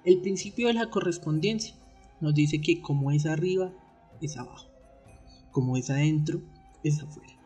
el 0.03 0.21
principio 0.21 0.67
de 0.67 0.73
la 0.73 0.89
correspondencia 0.89 1.75
nos 2.19 2.33
dice 2.33 2.61
que 2.61 2.81
como 2.81 3.11
es 3.11 3.25
arriba, 3.25 3.71
es 4.21 4.37
abajo, 4.37 4.67
como 5.51 5.77
es 5.77 5.89
adentro, 5.89 6.41
es 6.83 7.01
afuera 7.01 7.40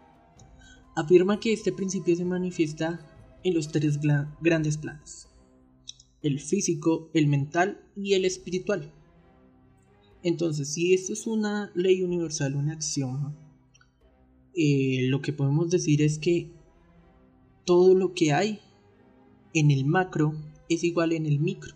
afirma 0.95 1.39
que 1.39 1.53
este 1.53 1.71
principio 1.71 2.15
se 2.15 2.25
manifiesta 2.25 3.05
en 3.43 3.53
los 3.53 3.67
tres 3.71 3.99
grandes 4.41 4.77
planos, 4.77 5.27
el 6.21 6.39
físico, 6.39 7.09
el 7.13 7.27
mental 7.27 7.79
y 7.95 8.13
el 8.13 8.25
espiritual. 8.25 8.91
Entonces, 10.23 10.73
si 10.73 10.93
esto 10.93 11.13
es 11.13 11.27
una 11.27 11.71
ley 11.75 12.01
universal, 12.01 12.55
un 12.55 12.71
axioma, 12.71 13.37
eh, 14.55 15.07
lo 15.09 15.21
que 15.21 15.33
podemos 15.33 15.69
decir 15.69 16.01
es 16.01 16.17
que 16.17 16.49
todo 17.65 17.93
lo 17.93 18.13
que 18.13 18.33
hay 18.33 18.59
en 19.53 19.69
el 19.69 19.85
macro 19.85 20.33
es 20.69 20.83
igual 20.83 21.11
en 21.11 21.25
el 21.25 21.39
micro. 21.39 21.75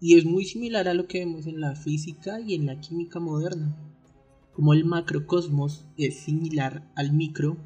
Y 0.00 0.16
es 0.16 0.24
muy 0.24 0.44
similar 0.44 0.88
a 0.88 0.94
lo 0.94 1.06
que 1.06 1.18
vemos 1.18 1.46
en 1.46 1.60
la 1.60 1.74
física 1.76 2.40
y 2.40 2.54
en 2.54 2.66
la 2.66 2.80
química 2.80 3.20
moderna. 3.20 3.76
Como 4.52 4.72
el 4.72 4.84
macrocosmos 4.84 5.84
es 5.96 6.16
similar 6.16 6.90
al 6.96 7.12
micro, 7.12 7.56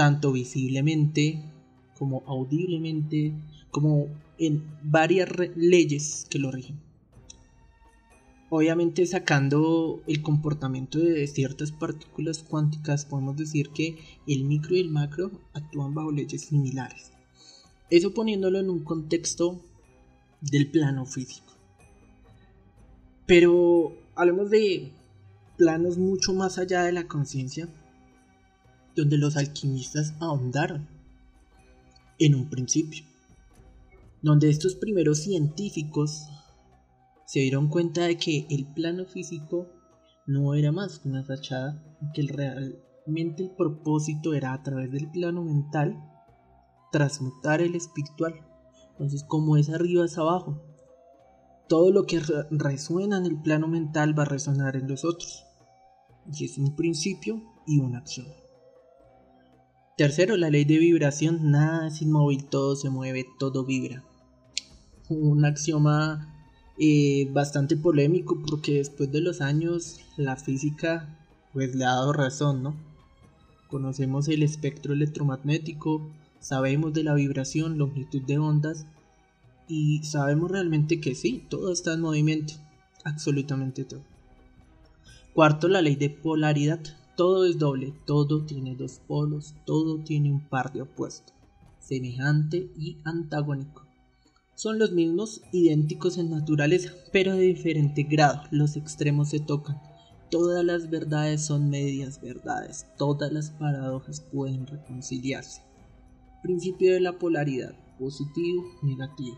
tanto 0.00 0.32
visiblemente 0.32 1.42
como 1.98 2.22
audiblemente, 2.26 3.34
como 3.70 4.08
en 4.38 4.64
varias 4.82 5.28
leyes 5.56 6.26
que 6.30 6.38
lo 6.38 6.50
rigen. 6.50 6.80
Obviamente 8.48 9.04
sacando 9.04 10.02
el 10.06 10.22
comportamiento 10.22 10.98
de 10.98 11.26
ciertas 11.26 11.70
partículas 11.70 12.42
cuánticas, 12.42 13.04
podemos 13.04 13.36
decir 13.36 13.68
que 13.74 13.98
el 14.26 14.44
micro 14.44 14.74
y 14.74 14.80
el 14.80 14.88
macro 14.88 15.32
actúan 15.52 15.92
bajo 15.92 16.10
leyes 16.10 16.46
similares. 16.46 17.12
Eso 17.90 18.14
poniéndolo 18.14 18.58
en 18.58 18.70
un 18.70 18.82
contexto 18.82 19.60
del 20.40 20.70
plano 20.70 21.04
físico. 21.04 21.52
Pero 23.26 23.92
hablemos 24.14 24.48
de 24.48 24.92
planos 25.58 25.98
mucho 25.98 26.32
más 26.32 26.56
allá 26.56 26.84
de 26.84 26.92
la 26.92 27.06
conciencia, 27.06 27.68
donde 28.94 29.18
los 29.18 29.36
alquimistas 29.36 30.14
ahondaron 30.20 30.88
en 32.18 32.34
un 32.34 32.50
principio, 32.50 33.04
donde 34.22 34.50
estos 34.50 34.74
primeros 34.74 35.20
científicos 35.20 36.26
se 37.26 37.40
dieron 37.40 37.68
cuenta 37.68 38.02
de 38.02 38.18
que 38.18 38.46
el 38.50 38.66
plano 38.66 39.06
físico 39.06 39.68
no 40.26 40.54
era 40.54 40.72
más 40.72 40.98
que 40.98 41.08
una 41.08 41.24
fachada 41.24 41.82
que 42.12 42.22
realmente 42.22 43.44
el 43.44 43.50
propósito 43.50 44.34
era 44.34 44.52
a 44.52 44.62
través 44.62 44.90
del 44.90 45.10
plano 45.10 45.42
mental 45.42 45.96
transmutar 46.90 47.60
el 47.60 47.74
espiritual. 47.74 48.34
Entonces, 48.92 49.24
como 49.24 49.56
es 49.56 49.70
arriba 49.70 50.04
es 50.04 50.18
abajo. 50.18 50.60
Todo 51.68 51.92
lo 51.92 52.04
que 52.04 52.20
resuena 52.50 53.18
en 53.18 53.26
el 53.26 53.40
plano 53.40 53.68
mental 53.68 54.18
va 54.18 54.24
a 54.24 54.26
resonar 54.26 54.76
en 54.76 54.88
los 54.88 55.04
otros. 55.04 55.46
Y 56.32 56.44
es 56.44 56.58
un 56.58 56.74
principio 56.74 57.42
y 57.66 57.78
una 57.78 57.98
acción. 57.98 58.26
Tercero, 60.00 60.38
la 60.38 60.48
ley 60.48 60.64
de 60.64 60.78
vibración. 60.78 61.50
Nada 61.50 61.88
es 61.88 62.00
inmóvil, 62.00 62.44
todo 62.44 62.74
se 62.74 62.88
mueve, 62.88 63.26
todo 63.38 63.66
vibra. 63.66 64.02
Un 65.10 65.44
axioma 65.44 66.34
eh, 66.78 67.28
bastante 67.32 67.76
polémico 67.76 68.40
porque 68.48 68.76
después 68.76 69.12
de 69.12 69.20
los 69.20 69.42
años 69.42 70.00
la 70.16 70.36
física 70.36 71.18
pues 71.52 71.74
le 71.74 71.84
ha 71.84 71.88
dado 71.88 72.14
razón, 72.14 72.62
¿no? 72.62 72.76
Conocemos 73.68 74.28
el 74.28 74.42
espectro 74.42 74.94
electromagnético, 74.94 76.10
sabemos 76.40 76.94
de 76.94 77.04
la 77.04 77.12
vibración, 77.12 77.76
longitud 77.76 78.22
de 78.22 78.38
ondas 78.38 78.86
y 79.68 80.02
sabemos 80.02 80.50
realmente 80.50 80.98
que 81.02 81.14
sí, 81.14 81.44
todo 81.50 81.74
está 81.74 81.92
en 81.92 82.00
movimiento, 82.00 82.54
absolutamente 83.04 83.84
todo. 83.84 84.00
Cuarto, 85.34 85.68
la 85.68 85.82
ley 85.82 85.96
de 85.96 86.08
polaridad. 86.08 86.80
Todo 87.20 87.44
es 87.44 87.58
doble, 87.58 87.92
todo 88.06 88.46
tiene 88.46 88.74
dos 88.74 89.02
polos, 89.06 89.54
todo 89.66 89.98
tiene 89.98 90.32
un 90.32 90.40
par 90.40 90.72
de 90.72 90.80
opuestos, 90.80 91.34
semejante 91.78 92.70
y 92.78 92.96
antagónico. 93.04 93.86
Son 94.54 94.78
los 94.78 94.92
mismos, 94.92 95.42
idénticos 95.52 96.16
en 96.16 96.30
naturaleza, 96.30 96.94
pero 97.12 97.36
de 97.36 97.42
diferente 97.42 98.04
grado, 98.04 98.44
los 98.50 98.74
extremos 98.74 99.28
se 99.28 99.38
tocan. 99.38 99.78
Todas 100.30 100.64
las 100.64 100.88
verdades 100.88 101.44
son 101.44 101.68
medias 101.68 102.22
verdades, 102.22 102.86
todas 102.96 103.30
las 103.30 103.50
paradojas 103.50 104.22
pueden 104.22 104.66
reconciliarse. 104.66 105.60
Principio 106.42 106.94
de 106.94 107.00
la 107.00 107.18
polaridad, 107.18 107.74
positivo, 107.98 108.64
negativo. 108.80 109.36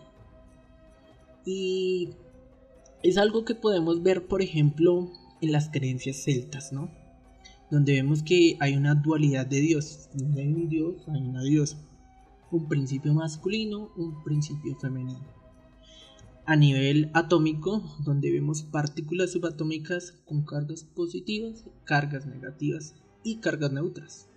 Y 1.45 2.11
es 3.03 3.19
algo 3.19 3.45
que 3.45 3.57
podemos 3.57 4.05
ver, 4.05 4.29
por 4.29 4.41
ejemplo, 4.41 5.11
en 5.41 5.51
las 5.51 5.69
creencias 5.69 6.23
celtas, 6.23 6.73
¿no? 6.73 7.02
Donde 7.73 7.95
vemos 7.95 8.23
que 8.23 8.59
hay 8.61 8.77
una 8.77 8.95
dualidad 8.95 9.47
de 9.47 9.63
Dios. 9.63 10.11
Hay 10.37 10.47
un 10.47 10.69
Dios, 10.69 11.09
hay 11.09 11.23
una 11.23 11.43
diosa. 11.43 11.79
Un 12.51 12.69
principio 12.69 13.15
masculino, 13.15 13.91
un 13.97 14.23
principio 14.23 14.77
femenino. 14.77 15.27
A 16.45 16.55
nivel 16.55 17.11
atómico, 17.15 17.83
donde 18.05 18.31
vemos 18.31 18.63
partículas 18.63 19.33
subatómicas 19.33 20.13
con 20.27 20.45
cargas 20.45 20.85
positivas, 20.85 21.65
cargas 21.85 22.27
negativas 22.27 22.95
y 23.25 23.37
cargas 23.37 23.73
neutras. 23.73 24.29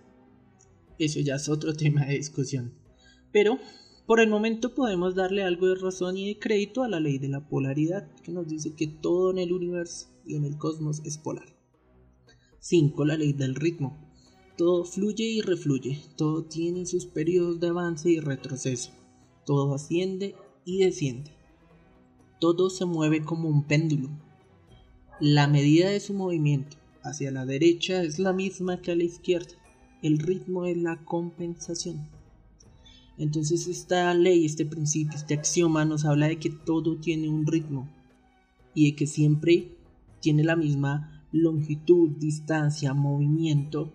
Eso 0.98 1.20
ya 1.20 1.34
es 1.34 1.50
otro 1.50 1.74
tema 1.74 2.06
de 2.06 2.14
discusión. 2.14 2.72
Pero 3.32 3.58
por 4.06 4.20
el 4.20 4.30
momento 4.30 4.74
podemos 4.74 5.14
darle 5.14 5.42
algo 5.42 5.66
de 5.66 5.74
razón 5.74 6.16
y 6.16 6.26
de 6.26 6.38
crédito 6.38 6.84
a 6.84 6.88
la 6.88 7.00
ley 7.00 7.18
de 7.18 7.28
la 7.28 7.46
polaridad, 7.46 8.10
que 8.22 8.32
nos 8.32 8.48
dice 8.48 8.74
que 8.74 8.86
todo 8.86 9.30
en 9.30 9.36
el 9.36 9.52
universo 9.52 10.08
y 10.24 10.36
en 10.36 10.46
el 10.46 10.56
cosmos 10.56 11.02
es 11.04 11.18
polar. 11.18 11.55
5. 12.68 13.04
La 13.04 13.16
ley 13.16 13.32
del 13.32 13.54
ritmo. 13.54 13.96
Todo 14.56 14.84
fluye 14.84 15.22
y 15.22 15.40
refluye, 15.40 16.00
todo 16.16 16.42
tiene 16.42 16.84
sus 16.84 17.06
periodos 17.06 17.60
de 17.60 17.68
avance 17.68 18.10
y 18.10 18.18
retroceso, 18.18 18.90
todo 19.44 19.76
asciende 19.76 20.34
y 20.64 20.78
desciende. 20.78 21.30
Todo 22.40 22.68
se 22.68 22.84
mueve 22.84 23.22
como 23.22 23.48
un 23.48 23.62
péndulo. 23.62 24.10
La 25.20 25.46
medida 25.46 25.90
de 25.90 26.00
su 26.00 26.12
movimiento 26.12 26.76
hacia 27.04 27.30
la 27.30 27.46
derecha 27.46 28.02
es 28.02 28.18
la 28.18 28.32
misma 28.32 28.82
que 28.82 28.90
a 28.90 28.96
la 28.96 29.04
izquierda. 29.04 29.54
El 30.02 30.18
ritmo 30.18 30.66
es 30.66 30.76
la 30.76 31.04
compensación. 31.04 32.08
Entonces 33.16 33.68
esta 33.68 34.12
ley, 34.12 34.44
este 34.44 34.66
principio, 34.66 35.16
este 35.16 35.34
axioma 35.34 35.84
nos 35.84 36.04
habla 36.04 36.26
de 36.26 36.40
que 36.40 36.50
todo 36.50 36.96
tiene 36.96 37.28
un 37.28 37.46
ritmo 37.46 37.88
y 38.74 38.90
de 38.90 38.96
que 38.96 39.06
siempre 39.06 39.70
tiene 40.18 40.42
la 40.42 40.56
misma 40.56 41.15
longitud, 41.36 42.10
distancia, 42.18 42.94
movimiento 42.94 43.92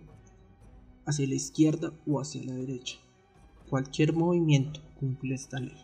hacia 1.05 1.27
la 1.27 1.35
izquierda 1.35 1.93
o 2.07 2.19
hacia 2.19 2.43
la 2.43 2.53
derecha. 2.53 2.97
Cualquier 3.69 4.13
movimiento 4.13 4.81
cumple 4.99 5.35
esta 5.35 5.59
ley. 5.59 5.77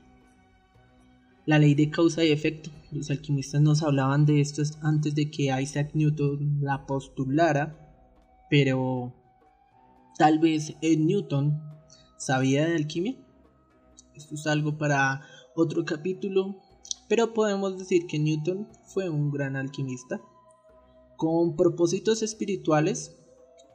La 1.45 1.59
ley 1.59 1.75
de 1.75 1.89
causa 1.89 2.23
y 2.23 2.31
efecto. 2.31 2.69
Los 2.91 3.09
alquimistas 3.09 3.61
nos 3.61 3.81
hablaban 3.81 4.25
de 4.25 4.41
esto 4.41 4.61
antes 4.81 5.15
de 5.15 5.31
que 5.31 5.53
Isaac 5.61 5.91
Newton 5.93 6.59
la 6.61 6.85
postulara, 6.85 8.45
pero 8.49 9.13
tal 10.17 10.39
vez 10.39 10.75
Ed 10.81 10.99
Newton 10.99 11.61
sabía 12.17 12.67
de 12.67 12.75
alquimia. 12.75 13.15
Esto 14.15 14.35
es 14.35 14.47
algo 14.47 14.77
para 14.77 15.21
otro 15.55 15.85
capítulo, 15.85 16.57
pero 17.07 17.33
podemos 17.33 17.77
decir 17.77 18.07
que 18.07 18.19
Newton 18.19 18.67
fue 18.85 19.09
un 19.09 19.31
gran 19.31 19.55
alquimista 19.55 20.21
con 21.17 21.55
propósitos 21.55 22.21
espirituales 22.21 23.15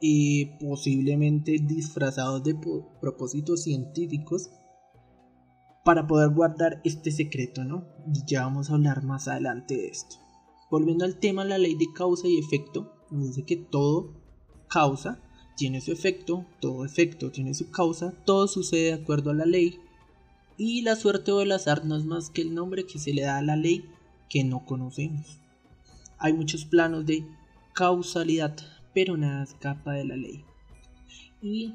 y 0.01 0.45
posiblemente 0.59 1.59
disfrazados 1.61 2.43
de 2.43 2.55
propósitos 2.99 3.63
científicos 3.63 4.49
para 5.85 6.07
poder 6.07 6.29
guardar 6.29 6.81
este 6.83 7.11
secreto, 7.11 7.63
¿no? 7.63 7.85
Y 8.13 8.25
ya 8.25 8.43
vamos 8.43 8.69
a 8.69 8.73
hablar 8.73 9.03
más 9.03 9.27
adelante 9.27 9.75
de 9.75 9.87
esto. 9.87 10.15
Volviendo 10.71 11.05
al 11.05 11.19
tema, 11.19 11.45
la 11.45 11.57
ley 11.57 11.75
de 11.75 11.91
causa 11.93 12.27
y 12.27 12.39
efecto 12.39 12.93
nos 13.11 13.27
dice 13.27 13.45
que 13.45 13.57
todo 13.57 14.13
causa 14.69 15.21
tiene 15.55 15.81
su 15.81 15.91
efecto, 15.91 16.45
todo 16.59 16.83
efecto 16.83 17.31
tiene 17.31 17.53
su 17.53 17.69
causa, 17.69 18.13
todo 18.25 18.47
sucede 18.47 18.85
de 18.85 18.93
acuerdo 18.93 19.29
a 19.29 19.35
la 19.35 19.45
ley. 19.45 19.79
Y 20.57 20.81
la 20.81 20.95
suerte 20.95 21.31
o 21.31 21.41
el 21.41 21.51
azar 21.51 21.85
no 21.85 21.95
es 21.95 22.05
más 22.05 22.29
que 22.29 22.41
el 22.41 22.55
nombre 22.55 22.85
que 22.85 22.99
se 22.99 23.13
le 23.13 23.23
da 23.23 23.37
a 23.37 23.43
la 23.43 23.55
ley 23.55 23.85
que 24.29 24.43
no 24.43 24.65
conocemos. 24.65 25.42
Hay 26.23 26.31
muchos 26.31 26.63
planos 26.63 27.05
de 27.05 27.25
causalidad, 27.73 28.55
pero 28.93 29.17
nada 29.17 29.43
escapa 29.43 29.91
de 29.91 30.05
la 30.05 30.15
ley. 30.15 30.45
Y 31.41 31.73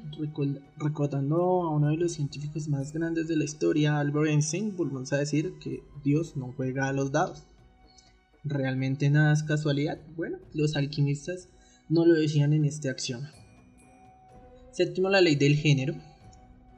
recordando 0.79 1.35
a 1.61 1.69
uno 1.69 1.89
de 1.89 1.97
los 1.97 2.13
científicos 2.13 2.67
más 2.67 2.91
grandes 2.91 3.27
de 3.27 3.35
la 3.35 3.43
historia, 3.43 3.99
Albert 3.99 4.31
Einstein, 4.31 4.75
volvemos 4.75 5.13
a 5.13 5.17
decir 5.17 5.53
que 5.59 5.83
Dios 6.03 6.35
no 6.35 6.51
juega 6.57 6.87
a 6.87 6.93
los 6.93 7.11
dados. 7.11 7.43
¿Realmente 8.43 9.11
nada 9.11 9.33
es 9.33 9.43
casualidad? 9.43 9.99
Bueno, 10.15 10.39
los 10.55 10.75
alquimistas 10.75 11.49
no 11.87 12.07
lo 12.07 12.15
decían 12.15 12.51
en 12.51 12.65
este 12.65 12.89
axioma. 12.89 13.31
Séptimo, 14.71 15.09
la 15.09 15.21
ley 15.21 15.35
del 15.35 15.57
género. 15.57 15.93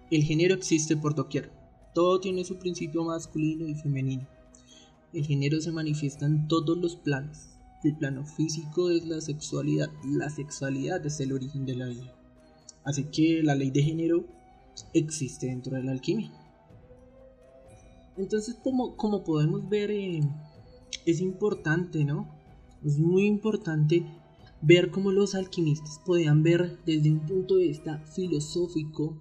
El 0.10 0.24
género 0.24 0.56
existe 0.56 0.98
por 0.98 1.16
doquier. 1.16 1.50
Todo 1.96 2.20
tiene 2.20 2.44
su 2.44 2.58
principio 2.58 3.06
masculino 3.06 3.66
y 3.66 3.76
femenino. 3.76 4.28
El 5.14 5.26
género 5.26 5.62
se 5.62 5.72
manifiesta 5.72 6.26
en 6.26 6.50
todos 6.50 6.78
los 6.78 6.98
planos. 6.98 7.51
El 7.84 7.96
plano 7.96 8.24
físico 8.26 8.90
es 8.90 9.08
la 9.08 9.22
sexualidad. 9.22 9.90
La 10.06 10.30
sexualidad 10.30 11.06
es 11.06 11.20
el 11.20 11.34
origen 11.34 11.66
de 11.66 11.76
la 11.76 11.88
vida. 11.88 12.14
Así 12.84 13.06
que 13.06 13.42
la 13.44 13.56
ley 13.56 13.72
de 13.72 13.84
género 13.84 14.26
existe 14.94 15.48
dentro 15.48 15.76
de 15.76 15.84
la 15.84 15.92
alquimia. 15.92 16.32
Entonces, 18.18 18.56
como, 18.64 18.96
como 18.96 19.24
podemos 19.24 19.68
ver, 19.68 19.90
eh, 19.92 20.22
es 21.06 21.22
importante, 21.22 22.06
¿no? 22.06 22.28
Es 22.84 23.00
muy 23.00 23.26
importante 23.26 24.06
ver 24.62 24.92
cómo 24.92 25.12
los 25.12 25.34
alquimistas 25.34 26.00
podían 26.06 26.44
ver 26.44 26.78
desde 26.86 27.12
un 27.12 27.22
punto 27.22 27.56
de 27.56 27.68
vista 27.68 27.98
filosófico 28.00 29.18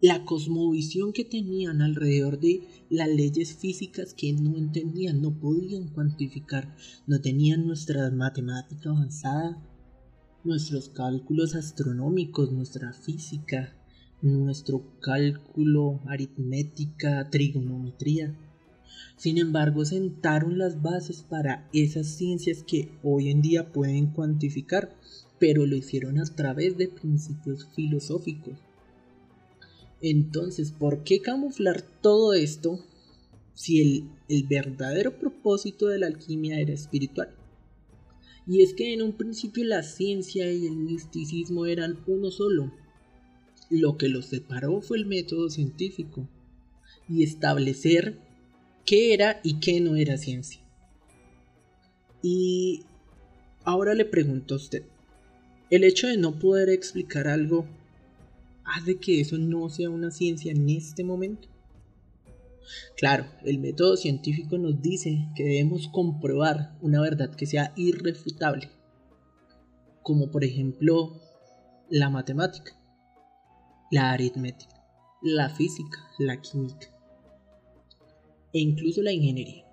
la 0.00 0.24
cosmovisión 0.24 1.12
que 1.12 1.24
tenían 1.24 1.80
alrededor 1.80 2.38
de 2.38 2.68
las 2.90 3.08
leyes 3.08 3.54
físicas 3.56 4.12
que 4.12 4.32
no 4.32 4.56
entendían, 4.58 5.22
no 5.22 5.38
podían 5.38 5.88
cuantificar, 5.88 6.76
no 7.06 7.20
tenían 7.20 7.66
nuestra 7.66 8.10
matemática 8.10 8.90
avanzada, 8.90 9.62
nuestros 10.44 10.90
cálculos 10.90 11.54
astronómicos, 11.54 12.52
nuestra 12.52 12.92
física, 12.92 13.74
nuestro 14.20 14.98
cálculo 15.00 16.00
aritmética, 16.06 17.30
trigonometría. 17.30 18.36
Sin 19.16 19.38
embargo, 19.38 19.84
sentaron 19.84 20.58
las 20.58 20.82
bases 20.82 21.22
para 21.22 21.68
esas 21.72 22.06
ciencias 22.06 22.62
que 22.62 22.98
hoy 23.02 23.30
en 23.30 23.40
día 23.40 23.72
pueden 23.72 24.08
cuantificar, 24.08 24.94
pero 25.38 25.64
lo 25.64 25.74
hicieron 25.74 26.18
a 26.18 26.24
través 26.24 26.76
de 26.76 26.88
principios 26.88 27.66
filosóficos. 27.74 28.65
Entonces, 30.00 30.72
¿por 30.72 31.04
qué 31.04 31.20
camuflar 31.20 31.82
todo 31.82 32.34
esto 32.34 32.84
si 33.54 34.08
el, 34.28 34.46
verdadero 34.46 35.18
propósito 35.18 35.86
de 35.86 35.98
la 35.98 36.06
alquimia 36.06 36.60
era 36.60 36.72
espiritual? 36.72 37.34
Y 38.46 38.62
es 38.62 38.74
que 38.74 38.92
en 38.92 39.02
un 39.02 39.12
principio 39.12 39.64
la 39.64 39.82
ciencia 39.82 40.52
y 40.52 40.66
el 40.66 40.76
misticismo 40.76 41.66
eran 41.66 41.98
uno 42.06 42.30
solo. 42.30 42.72
Lo 43.70 43.96
que 43.96 44.08
los 44.08 44.26
separó 44.26 44.80
fue 44.82 44.98
el 44.98 45.06
método 45.06 45.50
científico 45.50 46.28
y 47.08 47.24
establecer 47.24 48.18
qué 48.84 49.14
era 49.14 49.40
y 49.42 49.58
qué 49.58 49.80
no 49.80 49.96
era 49.96 50.16
ciencia. 50.16 50.60
Y 52.22 52.82
ahora 53.64 53.94
le 53.94 54.04
pregunto 54.04 54.54
a 54.54 54.58
usted, 54.58 54.84
¿el 55.70 55.82
hecho 55.82 56.06
de 56.06 56.16
no 56.16 56.38
poder 56.38 56.68
explicar 56.68 57.26
algo 57.26 57.66
hace 58.66 58.98
que 58.98 59.20
eso 59.20 59.38
no 59.38 59.68
sea 59.70 59.90
una 59.90 60.10
ciencia 60.10 60.52
en 60.52 60.68
este 60.68 61.04
momento? 61.04 61.48
Claro, 62.96 63.26
el 63.44 63.58
método 63.58 63.96
científico 63.96 64.58
nos 64.58 64.82
dice 64.82 65.28
que 65.34 65.44
debemos 65.44 65.88
comprobar 65.88 66.76
una 66.80 67.00
verdad 67.00 67.34
que 67.34 67.46
sea 67.46 67.72
irrefutable, 67.76 68.70
como 70.02 70.30
por 70.30 70.44
ejemplo 70.44 71.20
la 71.88 72.10
matemática, 72.10 72.72
la 73.90 74.12
aritmética, 74.12 74.74
la 75.22 75.48
física, 75.48 75.98
la 76.18 76.40
química 76.40 76.88
e 78.52 78.58
incluso 78.58 79.02
la 79.02 79.12
ingeniería. 79.12 79.64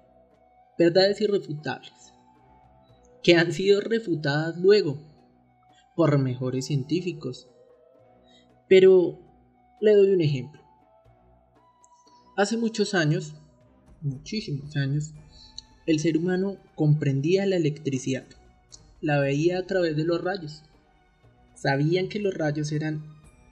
Verdades 0.78 1.22
irrefutables, 1.22 2.14
que 3.24 3.36
han 3.36 3.54
sido 3.54 3.80
refutadas 3.80 4.58
luego 4.58 4.98
por 5.96 6.18
mejores 6.18 6.66
científicos. 6.66 7.48
Pero 8.74 9.20
le 9.82 9.94
doy 9.94 10.14
un 10.14 10.22
ejemplo. 10.22 10.60
Hace 12.36 12.58
muchos 12.58 12.96
años, 12.96 13.36
muchísimos 14.02 14.76
años, 14.76 15.14
el 15.86 16.00
ser 16.00 16.18
humano 16.18 16.58
comprendía 16.74 17.46
la 17.46 17.58
electricidad, 17.58 18.26
la 19.00 19.20
veía 19.20 19.60
a 19.60 19.68
través 19.68 19.96
de 19.96 20.06
los 20.06 20.24
rayos. 20.24 20.64
Sabían 21.54 22.10
que 22.10 22.18
los 22.18 22.34
rayos 22.34 22.72
eran 22.72 23.04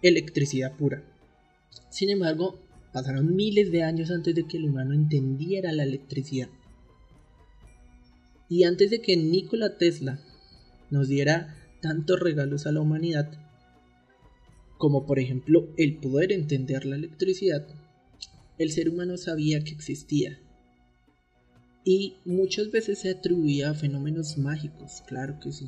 electricidad 0.01 0.75
pura. 0.75 1.03
Sin 1.91 2.10
embargo, 2.10 2.60
pasaron 2.91 3.36
miles 3.36 3.71
de 3.71 3.84
años 3.84 4.10
antes 4.10 4.34
de 4.34 4.47
que 4.47 4.57
el 4.57 4.65
humano 4.65 4.95
entendiera 4.95 5.71
la 5.71 5.84
electricidad. 5.84 6.49
Y 8.49 8.63
antes 8.63 8.89
de 8.89 9.03
que 9.03 9.15
Nikola 9.17 9.77
Tesla 9.77 10.19
nos 10.89 11.10
diera 11.10 11.55
tantos 11.79 12.19
regalos 12.19 12.65
a 12.65 12.71
la 12.71 12.81
humanidad, 12.81 13.40
como 14.81 15.05
por 15.05 15.19
ejemplo 15.19 15.67
el 15.77 15.97
poder 15.97 16.31
entender 16.31 16.87
la 16.87 16.95
electricidad, 16.95 17.67
el 18.57 18.71
ser 18.71 18.89
humano 18.89 19.15
sabía 19.15 19.63
que 19.63 19.73
existía. 19.73 20.39
Y 21.85 22.15
muchas 22.25 22.71
veces 22.71 22.97
se 22.97 23.11
atribuía 23.11 23.69
a 23.69 23.73
fenómenos 23.75 24.39
mágicos, 24.39 25.03
claro 25.05 25.39
que 25.39 25.51
sí. 25.51 25.67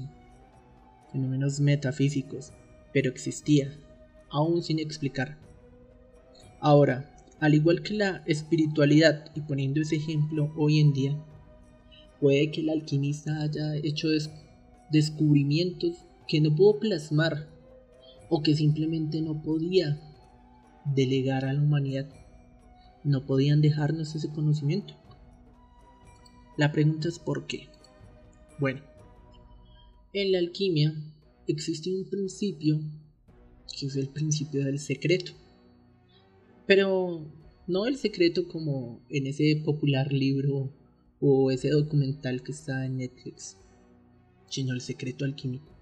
Fenómenos 1.12 1.60
metafísicos, 1.60 2.54
pero 2.91 3.12
existía, 3.12 3.78
aún 4.32 4.63
sin 4.63 4.80
explicar. 4.80 5.38
Ahora, 6.60 7.15
al 7.39 7.54
igual 7.54 7.84
que 7.84 7.93
la 7.93 8.23
espiritualidad, 8.26 9.32
y 9.36 9.41
poniendo 9.41 9.80
ese 9.80 9.97
ejemplo 9.97 10.52
hoy 10.58 10.80
en 10.80 10.91
día, 10.91 11.23
puede 12.19 12.49
que 12.49 12.62
el 12.62 12.71
alquimista 12.71 13.43
haya 13.43 13.76
hecho 13.76 14.08
descubrimientos 14.89 15.97
que 16.28 16.41
no 16.41 16.56
pudo 16.56 16.80
plasmar 16.80 17.53
o 18.30 18.42
que 18.42 18.56
simplemente 18.56 19.22
no 19.22 19.42
podía 19.42 20.00
delegar 20.86 21.46
a 21.46 21.54
la 21.54 21.62
humanidad 21.62 22.08
no 23.04 23.26
podían 23.26 23.62
dejarnos 23.62 24.16
ese 24.16 24.30
conocimiento. 24.30 24.94
La 26.58 26.72
pregunta 26.72 27.10
es 27.10 27.20
¿por 27.20 27.48
qué? 27.48 27.68
Bueno, 28.60 28.82
en 30.14 30.32
la 30.32 30.40
alquimia 30.40 30.94
existe 31.48 31.94
un 31.94 32.06
principio 32.06 32.80
que 33.78 33.88
es 33.88 33.96
el 33.96 34.08
principio 34.08 34.64
del 34.64 34.80
secreto. 34.80 35.34
Pero 36.66 37.26
no 37.68 37.88
el 37.88 37.98
secreto 37.98 38.48
como 38.48 39.02
en 39.10 39.28
ese 39.28 39.62
popular 39.66 40.14
libro 40.14 40.72
o 41.20 41.52
ese 41.52 41.70
documental 41.70 42.44
que 42.44 42.52
está 42.52 42.86
en 42.86 42.98
Netflix, 42.98 43.58
sino 44.48 44.74
el 44.74 44.82
secreto 44.82 45.26
alquímico. 45.26 45.73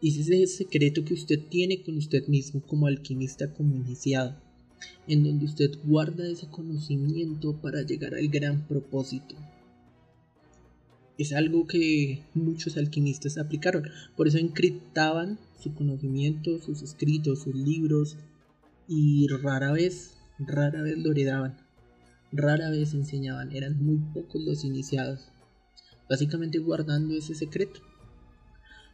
Y 0.00 0.10
es 0.10 0.28
ese 0.28 0.46
secreto 0.46 1.04
que 1.04 1.14
usted 1.14 1.40
tiene 1.48 1.82
con 1.82 1.96
usted 1.96 2.26
mismo 2.28 2.62
como 2.62 2.86
alquimista, 2.86 3.52
como 3.52 3.74
iniciado 3.74 4.36
en 5.06 5.24
donde 5.24 5.46
usted 5.46 5.70
guarda 5.84 6.26
ese 6.28 6.48
conocimiento 6.48 7.60
para 7.60 7.82
llegar 7.82 8.14
al 8.14 8.28
gran 8.28 8.66
propósito. 8.66 9.34
Es 11.16 11.32
algo 11.32 11.66
que 11.66 12.22
muchos 12.34 12.76
alquimistas 12.76 13.38
aplicaron, 13.38 13.84
por 14.16 14.28
eso 14.28 14.38
encriptaban 14.38 15.38
su 15.60 15.74
conocimiento, 15.74 16.58
sus 16.60 16.82
escritos, 16.82 17.42
sus 17.42 17.54
libros, 17.54 18.16
y 18.86 19.26
rara 19.28 19.72
vez, 19.72 20.16
rara 20.38 20.82
vez 20.82 20.96
lo 20.98 21.10
heredaban, 21.10 21.58
rara 22.30 22.70
vez 22.70 22.94
enseñaban, 22.94 23.50
eran 23.52 23.82
muy 23.82 23.98
pocos 24.14 24.40
los 24.42 24.64
iniciados, 24.64 25.28
básicamente 26.08 26.58
guardando 26.58 27.14
ese 27.14 27.34
secreto, 27.34 27.80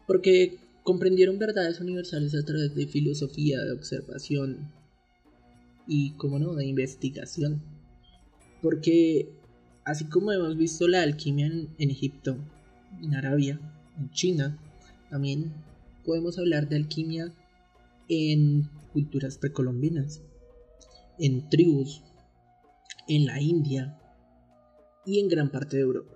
porque 0.06 0.58
comprendieron 0.84 1.38
verdades 1.38 1.80
universales 1.80 2.34
a 2.36 2.44
través 2.44 2.74
de 2.74 2.86
filosofía, 2.86 3.60
de 3.64 3.72
observación, 3.72 4.70
y, 5.86 6.12
como 6.12 6.38
no, 6.38 6.54
de 6.54 6.66
investigación. 6.66 7.62
Porque 8.62 9.28
así 9.84 10.04
como 10.06 10.32
hemos 10.32 10.56
visto 10.56 10.86
la 10.86 11.02
alquimia 11.02 11.46
en, 11.46 11.90
Egipto, 11.90 12.36
en 13.02 13.14
Arabia, 13.14 13.58
en 13.98 14.10
China, 14.10 14.58
también 15.10 15.52
podemos 16.04 16.38
hablar 16.38 16.68
de 16.68 16.76
alquimia 16.76 17.32
en 18.08 18.70
culturas 18.92 19.38
precolombinas, 19.38 20.22
en 21.18 21.48
tribus, 21.48 22.02
en 23.08 23.26
la 23.26 23.40
India 23.40 23.98
y 25.06 25.20
en 25.20 25.28
gran 25.28 25.50
parte 25.50 25.76
de 25.76 25.82
Europa. 25.82 26.14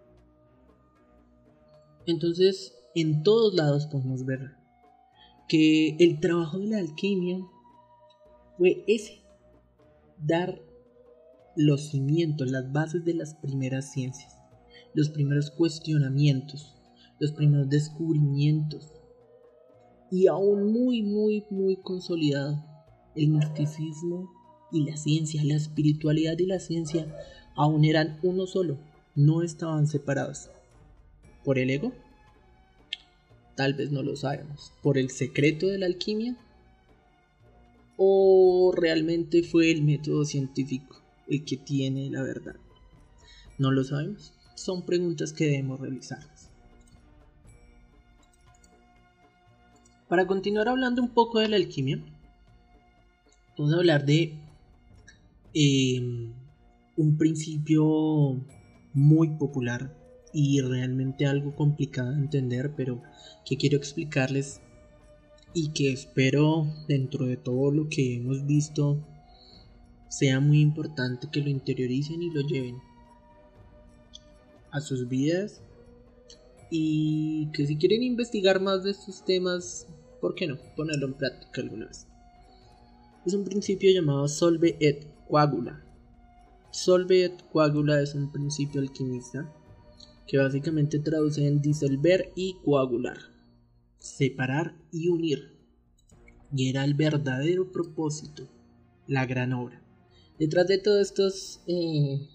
Entonces, 2.07 2.75
en 2.95 3.23
todos 3.23 3.55
lados 3.55 3.87
podemos 3.87 4.25
ver 4.25 4.58
que 5.49 5.97
el 5.99 6.21
trabajo 6.21 6.59
de 6.59 6.67
la 6.67 6.79
alquimia 6.79 7.41
fue 8.57 8.85
ese, 8.87 9.23
dar 10.19 10.61
los 11.57 11.89
cimientos, 11.89 12.51
las 12.51 12.71
bases 12.73 13.05
de 13.05 13.15
las 13.15 13.35
primeras 13.35 13.91
ciencias, 13.93 14.37
los 14.95 15.09
primeros 15.09 15.51
cuestionamientos, 15.51 16.77
los 17.19 17.33
primeros 17.33 17.69
descubrimientos. 17.69 18.93
Y 20.11 20.27
aún 20.27 20.73
muy, 20.73 21.03
muy, 21.03 21.45
muy 21.51 21.77
consolidado, 21.77 22.65
el 23.15 23.29
misticismo 23.29 24.31
y 24.71 24.85
la 24.85 24.97
ciencia, 24.97 25.43
la 25.45 25.57
espiritualidad 25.57 26.39
y 26.39 26.47
la 26.47 26.61
ciencia 26.61 27.07
aún 27.57 27.85
eran 27.85 28.19
uno 28.23 28.47
solo, 28.47 28.79
no 29.15 29.43
estaban 29.43 29.87
separados. 29.87 30.51
¿Por 31.43 31.59
el 31.59 31.71
ego? 31.71 31.93
Tal 33.59 33.75
vez 33.75 33.91
no 33.91 34.05
lo 34.05 34.15
sabemos. 34.15 34.73
¿Por 34.85 34.99
el 34.99 35.11
secreto 35.11 35.67
de 35.67 35.79
la 35.79 35.87
alquimia? 35.87 36.37
¿O 37.97 38.73
realmente 38.73 39.43
fue 39.43 39.73
el 39.73 39.83
método 39.83 40.25
científico 40.25 41.03
el 41.27 41.45
que 41.45 41.57
tiene 41.57 42.09
la 42.09 42.23
verdad? 42.23 42.55
No 43.59 43.73
lo 43.73 43.83
sabemos. 43.83 44.33
Son 44.55 44.87
preguntas 44.87 45.33
que 45.33 45.47
debemos 45.47 45.81
realizar. 45.81 46.21
Para 50.07 50.29
continuar 50.29 50.69
hablando 50.69 51.03
un 51.03 51.09
poco 51.09 51.41
de 51.41 51.49
la 51.49 51.57
alquimia, 51.57 52.01
vamos 53.57 53.75
a 53.75 53.79
hablar 53.79 54.07
de 54.07 54.39
em, 55.53 56.33
un 56.97 57.19
principio 57.19 58.41
muy 58.95 59.31
popular 59.31 59.98
y 60.33 60.61
realmente 60.61 61.27
algo 61.27 61.55
complicado 61.55 62.11
de 62.11 62.19
entender, 62.19 62.73
pero 62.77 63.03
que 63.45 63.57
quiero 63.57 63.77
explicarles 63.77 64.61
y 65.55 65.71
que 65.71 65.93
espero 65.93 66.67
dentro 66.87 67.27
de 67.27 67.37
todo 67.37 67.71
lo 67.71 67.89
que 67.89 68.17
hemos 68.17 68.47
visto 68.47 68.99
sea 70.09 70.41
muy 70.41 70.61
importante 70.61 71.29
que 71.31 71.41
lo 71.41 71.49
interioricen 71.49 72.23
y 72.23 72.31
lo 72.31 72.43
lleven 72.43 72.77
a 74.71 74.81
sus 74.81 75.09
vidas 75.09 75.63
y 76.71 77.51
que 77.53 77.67
si 77.67 77.77
quieren 77.77 78.03
investigar 78.03 78.61
más 78.61 78.85
de 78.85 78.91
estos 78.91 79.25
temas, 79.25 79.87
¿por 80.21 80.35
qué 80.35 80.47
no? 80.47 80.59
Ponerlo 80.77 81.07
en 81.07 81.15
práctica 81.15 81.63
alguna 81.63 81.87
vez. 81.87 82.07
Es 83.25 83.33
un 83.35 83.45
principio 83.45 83.91
llamado 83.93 84.29
solve 84.29 84.77
et 84.81 85.07
coagula. 85.29 85.83
Solve 86.71 87.25
et 87.25 87.43
coagula 87.51 88.03
es 88.03 88.15
un 88.15 88.31
principio 88.31 88.81
alquimista 88.81 89.51
que 90.29 90.39
básicamente 90.39 91.01
traduce 91.01 91.47
en 91.47 91.61
disolver 91.61 92.31
y 92.37 92.55
coagular 92.65 93.19
separar 93.99 94.75
y 94.93 95.09
unir. 95.09 95.57
Y 96.55 96.69
era 96.69 96.85
el 96.85 96.95
verdadero 96.95 97.71
propósito, 97.71 98.49
la 99.07 99.27
gran 99.27 99.53
obra. 99.53 99.83
Detrás 100.39 100.67
de 100.69 100.79
todas 100.79 101.09
estas 101.09 101.63
eh, 101.67 102.27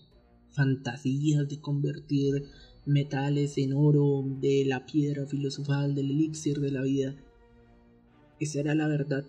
fantasías 0.51 1.47
de 1.47 1.60
convertir 1.60 2.49
metales 2.86 3.58
en 3.58 3.73
oro, 3.73 4.23
de 4.41 4.65
la 4.65 4.86
piedra 4.86 5.25
filosofal, 5.25 5.95
del 5.95 6.12
elixir 6.12 6.60
de 6.60 6.71
la 6.71 6.82
vida, 6.82 7.15
esa 8.39 8.60
era 8.60 8.75
la 8.75 8.88
verdad 8.88 9.25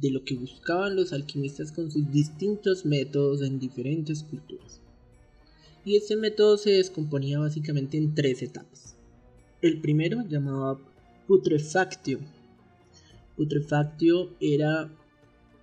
de 0.00 0.10
lo 0.10 0.24
que 0.24 0.36
buscaban 0.36 0.94
los 0.94 1.12
alquimistas 1.12 1.72
con 1.72 1.90
sus 1.90 2.10
distintos 2.12 2.86
métodos 2.86 3.42
en 3.42 3.58
diferentes 3.58 4.22
culturas. 4.22 4.80
Y 5.86 5.96
este 5.96 6.16
método 6.16 6.58
se 6.58 6.70
descomponía 6.70 7.38
básicamente 7.38 7.96
en 7.96 8.12
tres 8.12 8.42
etapas. 8.42 8.96
El 9.62 9.80
primero, 9.80 10.26
llamado 10.26 10.80
putrefactio. 11.28 12.18
Putrefactio 13.36 14.34
era 14.40 14.90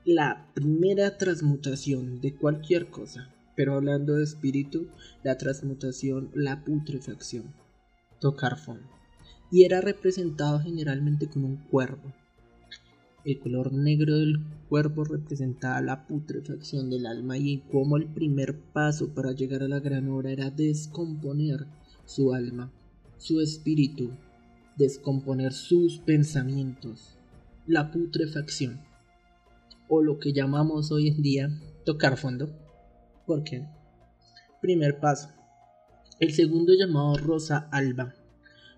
la 0.05 0.49
primera 0.53 1.17
transmutación 1.17 2.21
de 2.21 2.33
cualquier 2.37 2.87
cosa, 2.87 3.35
pero 3.57 3.73
hablando 3.73 4.15
de 4.15 4.23
espíritu, 4.23 4.87
la 5.23 5.37
transmutación, 5.37 6.31
la 6.33 6.63
putrefacción, 6.63 7.53
tocar 8.21 8.57
fondo. 8.57 8.87
Y 9.51 9.65
era 9.65 9.81
representado 9.81 10.61
generalmente 10.61 11.27
con 11.27 11.43
un 11.43 11.57
cuervo. 11.57 12.13
El 13.25 13.39
color 13.39 13.71
negro 13.71 14.17
del 14.17 14.43
cuervo 14.67 15.05
representaba 15.05 15.79
la 15.81 16.07
putrefacción 16.07 16.89
del 16.89 17.05
alma 17.05 17.37
y 17.37 17.59
como 17.71 17.95
el 17.95 18.07
primer 18.07 18.59
paso 18.59 19.13
para 19.13 19.31
llegar 19.31 19.63
a 19.63 19.69
la 19.69 19.79
gran 19.79 20.09
hora 20.09 20.31
era 20.31 20.51
descomponer 20.51 21.65
su 22.05 22.33
alma, 22.33 22.69
su 23.17 23.39
espíritu, 23.39 24.11
descomponer 24.75 25.53
sus 25.53 25.99
pensamientos, 25.99 27.17
la 27.65 27.91
putrefacción, 27.91 28.81
o 29.87 30.01
lo 30.01 30.19
que 30.19 30.33
llamamos 30.33 30.91
hoy 30.91 31.07
en 31.07 31.21
día 31.21 31.49
tocar 31.85 32.17
fondo. 32.17 32.49
¿Por 33.25 33.45
qué? 33.45 33.65
Primer 34.61 34.99
paso. 34.99 35.29
El 36.19 36.33
segundo 36.33 36.73
llamado 36.73 37.15
rosa 37.17 37.69
alba. 37.71 38.15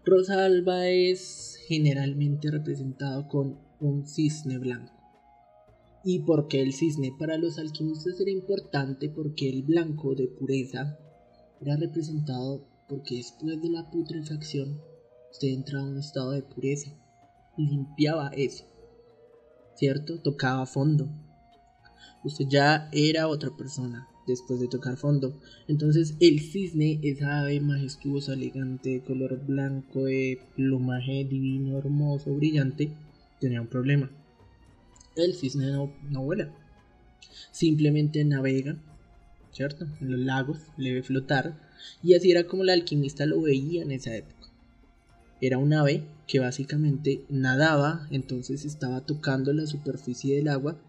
Rosa 0.03 0.45
alba 0.45 0.87
es 0.87 1.57
generalmente 1.67 2.51
representado 2.51 3.27
con 3.27 3.64
un 3.79 4.07
cisne 4.07 4.57
blanco. 4.57 4.93
¿Y 6.03 6.19
por 6.19 6.47
qué 6.47 6.61
el 6.61 6.73
cisne? 6.73 7.13
Para 7.17 7.37
los 7.37 7.57
alquimistas 7.57 8.19
era 8.19 8.29
importante 8.29 9.09
porque 9.09 9.49
el 9.49 9.63
blanco 9.63 10.13
de 10.13 10.27
pureza 10.27 10.99
era 11.61 11.75
representado 11.77 12.67
porque 12.87 13.15
después 13.15 13.61
de 13.61 13.69
la 13.69 13.89
putrefacción 13.89 14.79
usted 15.31 15.47
entraba 15.47 15.85
a 15.85 15.89
un 15.89 15.97
estado 15.97 16.31
de 16.31 16.43
pureza, 16.43 16.91
limpiaba 17.57 18.29
eso, 18.29 18.65
¿cierto? 19.75 20.21
Tocaba 20.21 20.65
fondo. 20.65 21.09
Usted 22.23 22.45
ya 22.47 22.89
era 22.91 23.27
otra 23.27 23.55
persona 23.55 24.07
después 24.27 24.59
de 24.59 24.67
tocar 24.67 24.97
fondo. 24.97 25.39
Entonces 25.67 26.15
el 26.19 26.39
cisne, 26.39 26.99
esa 27.03 27.39
ave 27.41 27.59
majestuosa, 27.59 28.33
elegante, 28.33 28.89
de 28.91 29.03
color 29.03 29.45
blanco, 29.45 30.05
de 30.05 30.39
plumaje 30.55 31.25
divino, 31.25 31.77
hermoso, 31.77 32.33
brillante, 32.35 32.91
tenía 33.39 33.61
un 33.61 33.67
problema. 33.67 34.09
El 35.15 35.33
cisne 35.33 35.71
no, 35.71 35.93
no 36.09 36.23
vuela. 36.23 36.53
Simplemente 37.51 38.23
navega, 38.25 38.77
¿cierto? 39.51 39.87
En 40.01 40.11
los 40.11 40.19
lagos, 40.19 40.59
le 40.77 40.93
ve 40.93 41.03
flotar. 41.03 41.57
Y 42.03 42.15
así 42.15 42.31
era 42.31 42.45
como 42.45 42.63
el 42.63 42.69
alquimista 42.69 43.25
lo 43.25 43.41
veía 43.41 43.83
en 43.83 43.91
esa 43.91 44.15
época. 44.15 44.49
Era 45.41 45.57
un 45.57 45.73
ave 45.73 46.03
que 46.27 46.39
básicamente 46.39 47.23
nadaba, 47.29 48.07
entonces 48.09 48.65
estaba 48.65 49.05
tocando 49.05 49.53
la 49.53 49.67
superficie 49.67 50.35
del 50.35 50.47
agua 50.47 50.79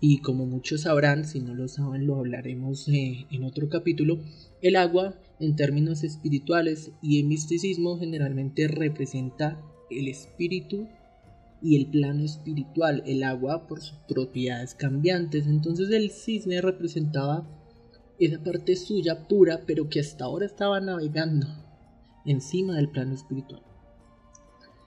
y 0.00 0.18
como 0.18 0.46
muchos 0.46 0.80
sabrán, 0.82 1.24
si 1.24 1.38
no 1.38 1.54
lo 1.54 1.68
saben 1.68 2.08
lo 2.08 2.16
hablaremos 2.16 2.88
eh, 2.88 3.26
en 3.30 3.44
otro 3.44 3.68
capítulo, 3.68 4.18
el 4.60 4.74
agua 4.74 5.16
en 5.38 5.54
términos 5.54 6.02
espirituales 6.02 6.90
y 7.00 7.20
en 7.20 7.28
misticismo 7.28 7.98
generalmente 7.98 8.66
representa 8.66 9.62
el 9.90 10.08
espíritu 10.08 10.88
y 11.62 11.76
el 11.76 11.86
plano 11.86 12.24
espiritual, 12.24 13.02
el 13.06 13.22
agua 13.22 13.66
por 13.66 13.80
sus 13.80 13.98
propiedades 14.08 14.74
cambiantes, 14.74 15.46
entonces 15.46 15.90
el 15.90 16.10
cisne 16.10 16.60
representaba 16.60 17.46
esa 18.18 18.42
parte 18.42 18.76
suya 18.76 19.26
pura 19.28 19.62
pero 19.66 19.88
que 19.88 20.00
hasta 20.00 20.24
ahora 20.24 20.46
estaba 20.46 20.80
navegando 20.80 21.46
encima 22.24 22.76
del 22.76 22.90
plano 22.90 23.14
espiritual 23.14 23.62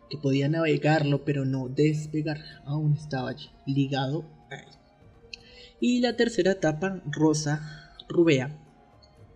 que 0.09 0.17
podía 0.17 0.49
navegarlo 0.49 1.23
pero 1.25 1.45
no 1.45 1.67
despegar, 1.69 2.41
aún 2.65 2.93
estaba 2.93 3.29
allí, 3.29 3.49
ligado 3.65 4.25
a 4.49 4.55
él. 4.55 4.69
Y 5.79 5.99
la 6.01 6.15
tercera 6.15 6.51
etapa, 6.51 7.01
rosa 7.05 7.93
rubea, 8.07 8.57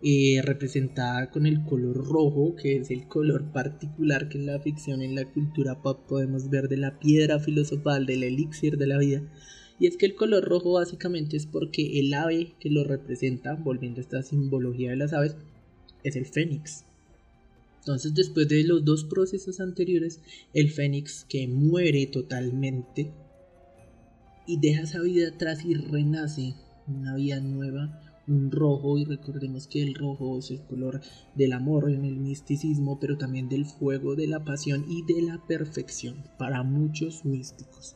eh, 0.02 0.42
representada 0.44 1.30
con 1.30 1.46
el 1.46 1.64
color 1.66 2.08
rojo, 2.08 2.56
que 2.56 2.78
es 2.78 2.90
el 2.90 3.08
color 3.08 3.52
particular 3.52 4.30
que 4.30 4.38
en 4.38 4.46
la 4.46 4.60
ficción, 4.60 5.02
en 5.02 5.16
la 5.16 5.26
cultura 5.26 5.82
pop 5.82 6.08
podemos 6.08 6.50
ver 6.50 6.70
de 6.70 6.78
la 6.78 7.00
piedra 7.00 7.40
filosofal, 7.40 8.06
del 8.06 8.24
elixir 8.24 8.78
de 8.78 8.88
la 8.88 8.98
vida. 8.98 9.22
Y 9.78 9.88
es 9.88 9.98
que 9.98 10.06
el 10.06 10.16
color 10.16 10.46
rojo 10.46 10.74
básicamente 10.74 11.38
es 11.38 11.46
porque 11.46 12.00
el 12.00 12.14
ave 12.14 12.54
que 12.60 12.70
lo 12.70 12.84
representa, 12.84 13.56
volviendo 13.56 14.00
a 14.00 14.02
esta 14.02 14.24
simbología 14.24 14.92
de 14.92 14.98
las 14.98 15.14
aves, 15.14 15.36
es 16.04 16.16
el 16.16 16.26
fénix. 16.26 16.86
Entonces 17.80 18.14
después 18.14 18.48
de 18.48 18.64
los 18.64 18.86
dos 18.86 19.04
procesos 19.04 19.60
anteriores, 19.60 20.22
el 20.54 20.70
fénix 20.70 21.26
que 21.28 21.48
muere 21.48 22.06
totalmente 22.08 23.12
y 24.48 24.60
deja 24.60 24.84
esa 24.84 25.02
vida 25.02 25.30
atrás 25.30 25.66
y 25.66 25.74
renace 25.74 26.56
una 26.88 27.16
vida 27.16 27.40
nueva, 27.40 28.09
rojo 28.52 28.98
y 28.98 29.06
recordemos 29.06 29.68
que 29.68 29.82
el 29.82 29.96
rojo 29.96 30.38
es 30.38 30.52
el 30.52 30.62
color 30.62 31.02
del 31.36 31.54
amor 31.54 31.90
en 31.90 32.06
el 32.06 32.18
misticismo, 32.18 33.00
pero 33.00 33.18
también 33.18 33.50
del 33.50 33.66
fuego, 33.66 34.16
de 34.16 34.28
la 34.28 34.44
pasión 34.44 34.86
y 34.88 35.04
de 35.04 35.22
la 35.22 35.46
perfección 35.46 36.24
para 36.38 36.64
muchos 36.64 37.26
místicos. 37.26 37.96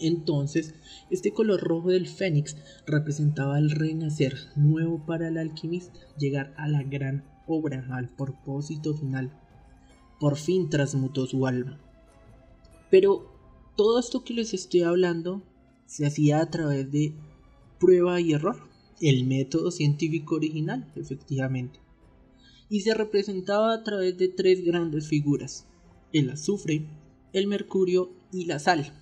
Entonces, 0.00 0.74
este 1.10 1.32
color 1.32 1.60
rojo 1.60 1.90
del 1.90 2.08
fénix 2.08 2.56
representaba 2.86 3.58
el 3.58 3.70
renacer 3.70 4.34
nuevo 4.56 5.04
para 5.06 5.28
el 5.28 5.38
alquimista, 5.38 5.98
llegar 6.18 6.52
a 6.56 6.68
la 6.68 6.82
gran 6.82 7.24
obra, 7.46 7.86
al 7.92 8.08
propósito 8.08 8.94
final. 8.94 9.32
Por 10.18 10.36
fin 10.36 10.68
transmutó 10.70 11.26
su 11.26 11.46
alma. 11.46 11.78
Pero 12.90 13.32
todo 13.76 13.98
esto 13.98 14.24
que 14.24 14.34
les 14.34 14.54
estoy 14.54 14.82
hablando 14.82 15.42
se 15.86 16.06
hacía 16.06 16.40
a 16.40 16.50
través 16.50 16.90
de 16.90 17.14
prueba 17.78 18.20
y 18.20 18.32
error, 18.32 18.71
el 19.02 19.26
método 19.26 19.70
científico 19.70 20.36
original, 20.36 20.90
efectivamente. 20.96 21.80
Y 22.70 22.80
se 22.80 22.94
representaba 22.94 23.74
a 23.74 23.84
través 23.84 24.16
de 24.16 24.28
tres 24.28 24.64
grandes 24.64 25.08
figuras, 25.08 25.66
el 26.12 26.30
azufre, 26.30 26.86
el 27.34 27.46
mercurio 27.46 28.10
y 28.32 28.46
la 28.46 28.58
sal 28.58 28.92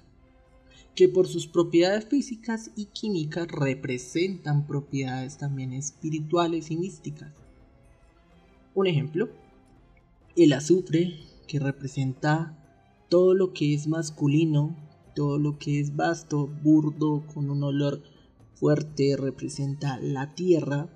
que 0.95 1.09
por 1.09 1.27
sus 1.27 1.47
propiedades 1.47 2.07
físicas 2.07 2.71
y 2.77 2.87
químicas 2.87 3.49
representan 3.49 4.67
propiedades 4.67 5.39
también 5.39 5.73
espirituales 5.73 6.71
y 6.71 6.77
místicas. 6.77 7.33
Un 8.75 8.87
ejemplo, 8.87 9.29
el 10.37 10.53
azufre, 10.53 11.15
que 11.47 11.59
representa 11.59 12.57
todo 13.09 13.35
lo 13.35 13.53
que 13.53 13.75
es 13.75 13.89
masculino, 13.89 14.77
todo 15.15 15.39
lo 15.39 15.59
que 15.59 15.81
es 15.81 15.97
vasto, 15.97 16.49
burdo, 16.63 17.25
con 17.33 17.51
un 17.51 17.63
olor 17.65 18.03
fuerte, 18.61 19.17
representa 19.17 19.99
la 20.01 20.35
tierra, 20.35 20.91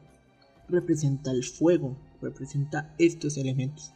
representa 0.68 1.31
el 1.31 1.42
fuego, 1.42 1.96
representa 2.20 2.94
estos 2.98 3.38
elementos. 3.38 3.92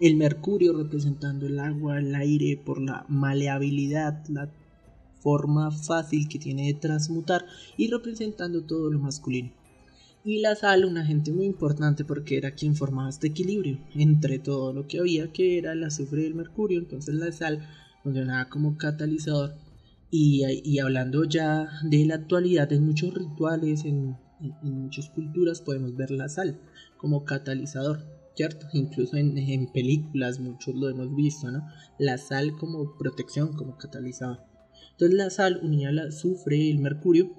El 0.00 0.16
mercurio 0.16 0.72
representando 0.72 1.46
el 1.46 1.60
agua, 1.60 1.98
el 1.98 2.14
aire 2.14 2.56
por 2.56 2.80
la 2.80 3.04
maleabilidad, 3.08 4.26
la 4.28 4.50
forma 5.20 5.70
fácil 5.70 6.28
que 6.28 6.38
tiene 6.38 6.66
de 6.66 6.74
transmutar 6.74 7.44
y 7.76 7.90
representando 7.90 8.62
todo 8.62 8.90
lo 8.90 8.98
masculino. 8.98 9.52
Y 10.24 10.40
la 10.40 10.56
sal, 10.56 10.86
un 10.86 10.96
agente 10.96 11.30
muy 11.30 11.44
importante 11.44 12.04
porque 12.04 12.38
era 12.38 12.52
quien 12.52 12.74
formaba 12.74 13.10
este 13.10 13.26
equilibrio 13.26 13.78
entre 13.94 14.38
todo 14.38 14.72
lo 14.72 14.86
que 14.86 14.98
había, 14.98 15.30
que 15.30 15.58
era 15.58 15.72
el 15.72 15.84
azufre 15.84 16.22
y 16.22 16.26
el 16.26 16.34
mercurio. 16.34 16.78
Entonces 16.78 17.14
la 17.14 17.30
sal 17.30 17.68
funcionaba 18.02 18.48
como 18.48 18.78
catalizador. 18.78 19.54
Y, 20.16 20.78
hablando 20.78 21.24
ya 21.24 21.68
de 21.82 22.06
la 22.06 22.14
actualidad, 22.14 22.72
en 22.72 22.86
muchos 22.86 23.12
rituales, 23.12 23.84
en, 23.84 24.16
muchas 24.62 25.10
culturas 25.10 25.60
podemos 25.60 25.96
ver 25.96 26.12
la 26.12 26.28
sal 26.28 26.60
como 26.98 27.24
catalizador. 27.24 28.06
¿cierto? 28.36 28.66
Incluso 28.72 29.16
en, 29.16 29.72
películas 29.72 30.38
muchos 30.38 30.76
lo 30.76 30.88
hemos 30.88 31.16
visto, 31.16 31.50
¿no? 31.50 31.66
La 31.98 32.16
sal 32.18 32.56
como 32.56 32.96
protección, 32.96 33.56
como 33.56 33.76
catalizador. 33.76 34.38
Entonces 34.92 35.16
la 35.16 35.30
sal 35.30 35.58
unía 35.64 35.90
el 35.90 35.98
azufre, 35.98 36.70
el 36.70 36.78
mercurio 36.78 37.32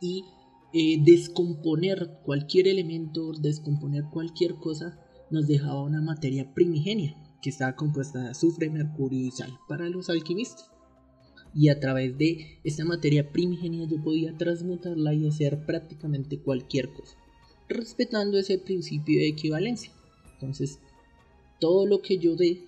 y 0.00 0.24
eh, 0.72 1.00
descomponer 1.04 2.18
cualquier 2.24 2.66
elemento, 2.66 3.30
descomponer 3.32 4.06
cualquier 4.12 4.56
cosa, 4.56 4.98
nos 5.30 5.46
dejaba 5.46 5.84
una 5.84 6.02
materia 6.02 6.52
primigenia 6.52 7.16
que 7.40 7.50
estaba 7.50 7.76
compuesta 7.76 8.20
de 8.22 8.30
azufre, 8.30 8.70
mercurio 8.70 9.24
y 9.24 9.30
sal 9.30 9.52
para 9.68 9.88
los 9.88 10.10
alquimistas. 10.10 10.75
Y 11.56 11.70
a 11.70 11.80
través 11.80 12.16
de 12.18 12.58
esta 12.64 12.84
materia 12.84 13.32
primigenia 13.32 13.88
yo 13.88 14.00
podía 14.02 14.36
transmutarla 14.36 15.14
y 15.14 15.26
hacer 15.26 15.64
prácticamente 15.64 16.38
cualquier 16.38 16.90
cosa, 16.90 17.16
respetando 17.68 18.38
ese 18.38 18.58
principio 18.58 19.18
de 19.18 19.28
equivalencia. 19.28 19.90
Entonces, 20.34 20.78
todo 21.58 21.86
lo 21.86 22.02
que 22.02 22.18
yo 22.18 22.36
dé, 22.36 22.60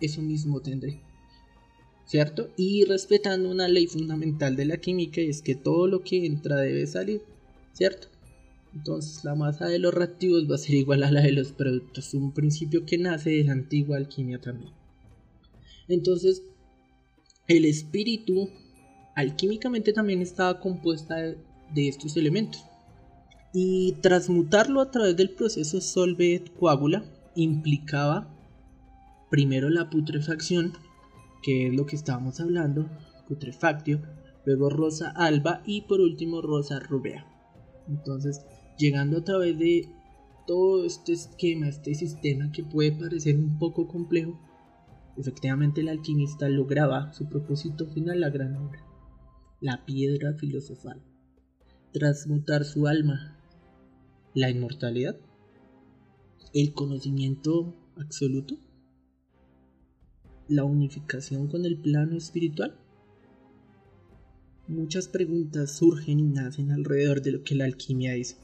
eso 0.00 0.22
mismo 0.22 0.60
tendré. 0.60 1.00
¿cierto? 2.06 2.50
Y 2.56 2.84
respetando 2.84 3.50
una 3.50 3.68
ley 3.68 3.86
fundamental 3.86 4.56
de 4.56 4.64
la 4.64 4.78
química 4.78 5.20
es 5.20 5.42
que 5.42 5.54
todo 5.54 5.88
lo 5.88 6.02
que 6.02 6.24
entra 6.24 6.56
debe 6.56 6.86
salir, 6.86 7.22
¿cierto? 7.72 8.08
Entonces 8.74 9.24
la 9.24 9.34
masa 9.34 9.66
de 9.66 9.78
los 9.78 9.92
reactivos 9.92 10.48
va 10.50 10.54
a 10.54 10.58
ser 10.58 10.76
igual 10.76 11.02
a 11.02 11.10
la 11.10 11.22
de 11.22 11.32
los 11.32 11.52
productos, 11.52 12.14
un 12.14 12.32
principio 12.32 12.86
que 12.86 12.98
nace 12.98 13.30
de 13.30 13.44
la 13.44 13.52
antigua 13.52 13.96
alquimia 13.96 14.40
también. 14.40 14.72
Entonces, 15.88 16.42
el 17.48 17.64
espíritu 17.64 18.50
alquímicamente 19.14 19.92
también 19.92 20.20
estaba 20.20 20.60
compuesta 20.60 21.16
de 21.16 21.88
estos 21.88 22.16
elementos. 22.16 22.64
Y 23.52 23.92
transmutarlo 24.02 24.80
a 24.80 24.90
través 24.90 25.16
del 25.16 25.30
proceso 25.30 25.80
solvet-coágula 25.80 27.04
implicaba 27.34 28.28
primero 29.30 29.70
la 29.70 29.88
putrefacción 29.88 30.72
que 31.46 31.68
es 31.68 31.74
lo 31.74 31.86
que 31.86 31.94
estábamos 31.94 32.40
hablando, 32.40 32.90
putrefactio, 33.28 34.02
luego 34.44 34.68
rosa 34.68 35.10
alba 35.10 35.62
y 35.64 35.82
por 35.82 36.00
último 36.00 36.42
rosa 36.42 36.80
rubea. 36.80 37.24
Entonces, 37.88 38.44
llegando 38.76 39.18
a 39.18 39.24
través 39.24 39.56
de 39.56 39.88
todo 40.48 40.84
este 40.84 41.12
esquema, 41.12 41.68
este 41.68 41.94
sistema 41.94 42.50
que 42.50 42.64
puede 42.64 42.90
parecer 42.90 43.36
un 43.36 43.60
poco 43.60 43.86
complejo, 43.86 44.40
efectivamente 45.16 45.80
el 45.80 45.88
alquimista 45.88 46.48
lograba 46.48 47.12
su 47.12 47.28
propósito 47.28 47.86
final, 47.86 48.20
la 48.20 48.30
gran 48.30 48.56
obra, 48.56 48.84
la 49.60 49.84
piedra 49.84 50.34
filosofal, 50.34 51.02
transmutar 51.92 52.64
su 52.64 52.86
alma, 52.86 53.38
la 54.34 54.50
inmortalidad, 54.50 55.16
el 56.52 56.72
conocimiento 56.72 57.74
absoluto 57.96 58.58
la 60.48 60.64
unificación 60.64 61.48
con 61.48 61.64
el 61.64 61.76
plano 61.76 62.16
espiritual? 62.16 62.76
Muchas 64.68 65.08
preguntas 65.08 65.76
surgen 65.76 66.20
y 66.20 66.24
nacen 66.24 66.70
alrededor 66.70 67.22
de 67.22 67.32
lo 67.32 67.42
que 67.42 67.54
la 67.54 67.64
alquimia 67.64 68.16
hizo. 68.16 68.36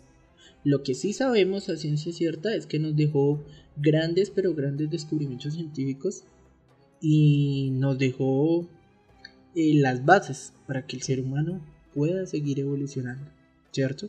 Lo 0.64 0.82
que 0.82 0.94
sí 0.94 1.12
sabemos 1.12 1.68
a 1.68 1.76
ciencia 1.76 2.12
cierta 2.12 2.54
es 2.54 2.66
que 2.66 2.78
nos 2.78 2.94
dejó 2.94 3.44
grandes 3.76 4.30
pero 4.30 4.54
grandes 4.54 4.90
descubrimientos 4.90 5.54
científicos 5.54 6.24
y 7.02 7.70
nos 7.72 7.98
dejó 7.98 8.66
eh, 9.54 9.74
las 9.74 10.04
bases 10.04 10.54
para 10.66 10.86
que 10.86 10.96
el 10.96 11.02
ser 11.02 11.20
humano 11.20 11.60
pueda 11.94 12.24
seguir 12.24 12.60
evolucionando, 12.60 13.30
¿cierto? 13.72 14.08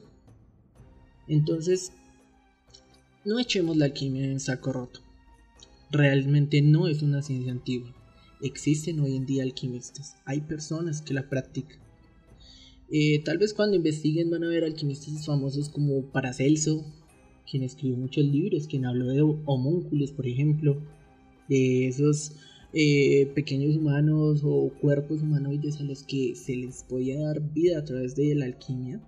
Entonces, 1.28 1.92
no 3.26 3.40
echemos 3.40 3.76
la 3.76 3.86
alquimia 3.86 4.26
en 4.26 4.40
saco 4.40 4.72
roto 4.72 5.02
realmente 5.94 6.62
no 6.62 6.88
es 6.88 7.02
una 7.04 7.22
ciencia 7.22 7.52
antigua. 7.52 7.94
Existen 8.42 9.00
hoy 9.00 9.16
en 9.16 9.26
día 9.26 9.44
alquimistas, 9.44 10.18
hay 10.26 10.42
personas 10.42 11.02
que 11.02 11.14
la 11.14 11.30
practican. 11.30 11.78
Eh, 12.92 13.24
tal 13.24 13.38
vez 13.38 13.54
cuando 13.54 13.78
investiguen 13.78 14.30
van 14.30 14.44
a 14.44 14.50
ver 14.50 14.64
alquimistas 14.66 15.26
famosos 15.26 15.70
como 15.70 16.12
Paracelso, 16.12 16.84
quien 17.50 17.64
escribió 17.64 17.96
muchos 17.96 18.26
libros, 18.26 18.68
quien 18.68 18.86
habló 18.86 19.08
de 19.08 19.22
homúnculos, 19.22 20.12
por 20.12 20.28
ejemplo, 20.28 20.82
de 21.48 21.88
esos 21.88 22.34
eh, 22.74 23.32
pequeños 23.36 23.76
humanos 23.76 24.42
o 24.44 24.72
cuerpos 24.82 25.22
humanoides 25.22 25.80
a 25.80 25.84
los 25.84 26.04
que 26.04 26.36
se 26.36 26.56
les 26.56 26.84
podía 26.84 27.20
dar 27.20 27.42
vida 27.54 27.80
a 27.80 27.84
través 27.84 28.16
de 28.16 28.34
la 28.36 28.46
alquimia 28.46 29.02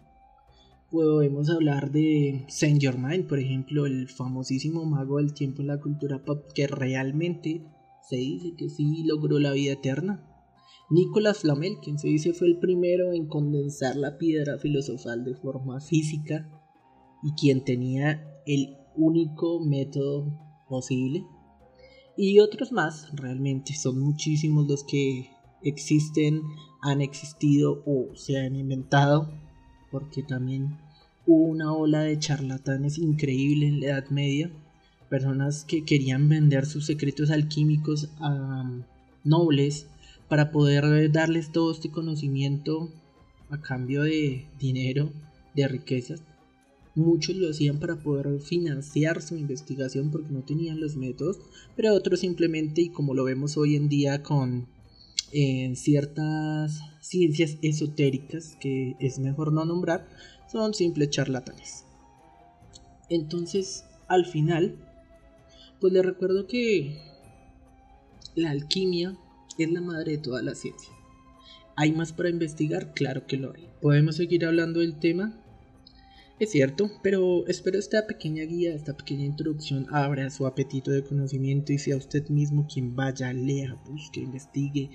podemos 0.95 1.49
hablar 1.49 1.91
de 1.91 2.45
Saint 2.47 2.81
Germain, 2.81 3.27
por 3.27 3.39
ejemplo, 3.39 3.85
el 3.85 4.07
famosísimo 4.07 4.85
mago 4.85 5.17
del 5.17 5.33
tiempo 5.33 5.61
en 5.61 5.67
la 5.67 5.81
cultura 5.81 6.23
pop 6.23 6.45
que 6.53 6.67
realmente 6.67 7.65
se 8.01 8.15
dice 8.15 8.53
que 8.55 8.69
sí 8.69 9.03
logró 9.03 9.39
la 9.39 9.51
vida 9.51 9.73
eterna. 9.73 10.23
Nicolas 10.89 11.39
Flamel, 11.39 11.79
quien 11.83 11.97
se 11.97 12.07
dice 12.07 12.33
fue 12.33 12.47
el 12.47 12.59
primero 12.59 13.11
en 13.11 13.27
condensar 13.27 13.95
la 13.95 14.17
piedra 14.17 14.57
filosofal 14.57 15.25
de 15.25 15.35
forma 15.35 15.81
física 15.81 16.49
y 17.23 17.33
quien 17.33 17.65
tenía 17.65 18.23
el 18.45 18.77
único 18.95 19.59
método 19.59 20.39
posible. 20.69 21.25
Y 22.17 22.39
otros 22.39 22.71
más, 22.71 23.09
realmente 23.13 23.73
son 23.73 23.99
muchísimos 23.99 24.67
los 24.67 24.83
que 24.83 25.29
existen, 25.61 26.43
han 26.81 27.01
existido 27.01 27.83
o 27.85 28.15
se 28.15 28.37
han 28.39 28.55
inventado 28.55 29.31
porque 29.91 30.23
también 30.23 30.77
hubo 31.25 31.45
una 31.45 31.73
ola 31.73 32.01
de 32.01 32.19
charlatanes 32.19 32.97
increíble 32.97 33.67
en 33.67 33.79
la 33.79 33.87
Edad 33.87 34.09
Media, 34.09 34.51
personas 35.09 35.63
que 35.63 35.85
querían 35.85 36.29
vender 36.29 36.65
sus 36.65 36.85
secretos 36.85 37.31
alquímicos 37.31 38.09
a 38.19 38.61
um, 38.61 38.83
nobles 39.23 39.87
para 40.27 40.51
poder 40.51 41.11
darles 41.11 41.51
todo 41.51 41.71
este 41.71 41.91
conocimiento 41.91 42.91
a 43.49 43.61
cambio 43.61 44.03
de 44.03 44.47
dinero, 44.59 45.11
de 45.55 45.67
riquezas. 45.67 46.21
Muchos 46.95 47.35
lo 47.35 47.49
hacían 47.49 47.79
para 47.79 47.97
poder 47.97 48.39
financiar 48.39 49.21
su 49.21 49.35
investigación 49.35 50.11
porque 50.11 50.31
no 50.31 50.43
tenían 50.43 50.79
los 50.79 50.95
métodos, 50.95 51.39
pero 51.75 51.93
otros 51.93 52.21
simplemente, 52.21 52.81
y 52.81 52.89
como 52.89 53.13
lo 53.13 53.25
vemos 53.25 53.57
hoy 53.57 53.75
en 53.75 53.89
día 53.89 54.23
con 54.23 54.67
en 55.31 55.75
ciertas 55.75 56.79
ciencias 57.01 57.57
esotéricas 57.61 58.55
que 58.59 58.95
es 58.99 59.19
mejor 59.19 59.51
no 59.51 59.65
nombrar, 59.65 60.07
son 60.49 60.73
simples 60.73 61.09
charlatanes. 61.09 61.83
Entonces, 63.09 63.83
al 64.07 64.25
final, 64.25 64.75
pues 65.81 65.91
les 65.91 66.05
recuerdo 66.05 66.47
que 66.47 66.97
la 68.35 68.51
alquimia 68.51 69.17
es 69.57 69.71
la 69.71 69.81
madre 69.81 70.13
de 70.13 70.17
toda 70.19 70.41
la 70.41 70.55
ciencia. 70.55 70.93
¿Hay 71.75 71.91
más 71.91 72.13
para 72.13 72.29
investigar? 72.29 72.93
Claro 72.93 73.27
que 73.27 73.37
lo 73.37 73.53
hay. 73.53 73.67
¿Podemos 73.81 74.15
seguir 74.15 74.45
hablando 74.45 74.79
del 74.79 74.97
tema? 74.97 75.44
Es 76.37 76.51
cierto, 76.51 76.91
pero 77.01 77.47
espero 77.47 77.79
esta 77.79 78.07
pequeña 78.07 78.43
guía, 78.43 78.75
esta 78.75 78.97
pequeña 78.97 79.23
introducción 79.23 79.87
abra 79.89 80.29
su 80.29 80.45
apetito 80.45 80.91
de 80.91 81.01
conocimiento 81.01 81.71
y 81.71 81.77
sea 81.77 81.95
usted 81.95 82.27
mismo 82.27 82.67
quien 82.67 82.93
vaya, 82.93 83.31
lea, 83.31 83.81
busque, 83.85 84.19
investigue, 84.19 84.89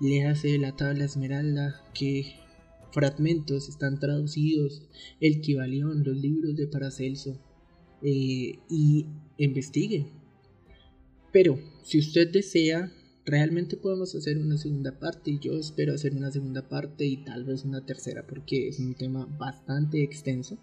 léase 0.00 0.56
la 0.56 0.74
tabla 0.76 1.04
esmeralda, 1.04 1.84
que 1.92 2.36
fragmentos 2.90 3.68
están 3.68 4.00
traducidos, 4.00 4.88
el 5.20 5.42
Kibalión, 5.42 6.04
los 6.04 6.16
libros 6.16 6.56
de 6.56 6.68
Paracelso, 6.68 7.38
eh, 8.00 8.58
y 8.70 9.04
investigue. 9.36 10.06
Pero 11.32 11.58
si 11.82 11.98
usted 11.98 12.32
desea, 12.32 12.90
realmente 13.26 13.76
podemos 13.76 14.14
hacer 14.14 14.38
una 14.38 14.56
segunda 14.56 14.98
parte 14.98 15.32
y 15.32 15.38
yo 15.38 15.52
espero 15.52 15.92
hacer 15.92 16.14
una 16.14 16.30
segunda 16.30 16.66
parte 16.66 17.04
y 17.04 17.18
tal 17.18 17.44
vez 17.44 17.66
una 17.66 17.84
tercera 17.84 18.26
porque 18.26 18.68
es 18.68 18.78
un 18.78 18.94
tema 18.94 19.26
bastante 19.38 20.02
extenso 20.02 20.56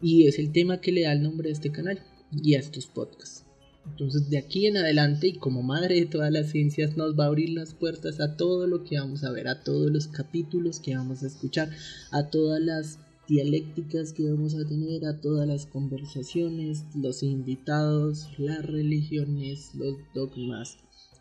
y 0.00 0.26
es 0.26 0.38
el 0.38 0.52
tema 0.52 0.80
que 0.80 0.92
le 0.92 1.02
da 1.02 1.12
el 1.12 1.22
nombre 1.22 1.50
a 1.50 1.52
este 1.52 1.70
canal 1.70 2.02
y 2.32 2.54
a 2.54 2.58
estos 2.58 2.86
podcasts. 2.86 3.44
Entonces 3.86 4.30
de 4.30 4.38
aquí 4.38 4.66
en 4.66 4.76
adelante 4.76 5.28
y 5.28 5.32
como 5.34 5.62
madre 5.62 5.96
de 5.96 6.06
todas 6.06 6.30
las 6.30 6.50
ciencias 6.50 6.96
nos 6.96 7.18
va 7.18 7.24
a 7.24 7.28
abrir 7.28 7.50
las 7.50 7.74
puertas 7.74 8.20
a 8.20 8.36
todo 8.36 8.66
lo 8.66 8.84
que 8.84 8.98
vamos 8.98 9.24
a 9.24 9.32
ver, 9.32 9.48
a 9.48 9.62
todos 9.62 9.90
los 9.90 10.06
capítulos 10.06 10.80
que 10.80 10.96
vamos 10.96 11.22
a 11.22 11.26
escuchar, 11.26 11.70
a 12.10 12.28
todas 12.30 12.60
las 12.60 12.98
dialécticas 13.26 14.12
que 14.12 14.30
vamos 14.30 14.54
a 14.54 14.66
tener, 14.66 15.06
a 15.06 15.20
todas 15.20 15.46
las 15.46 15.66
conversaciones, 15.66 16.84
los 16.94 17.22
invitados, 17.22 18.28
las 18.38 18.64
religiones, 18.66 19.70
los 19.74 19.96
dogmas, 20.14 20.78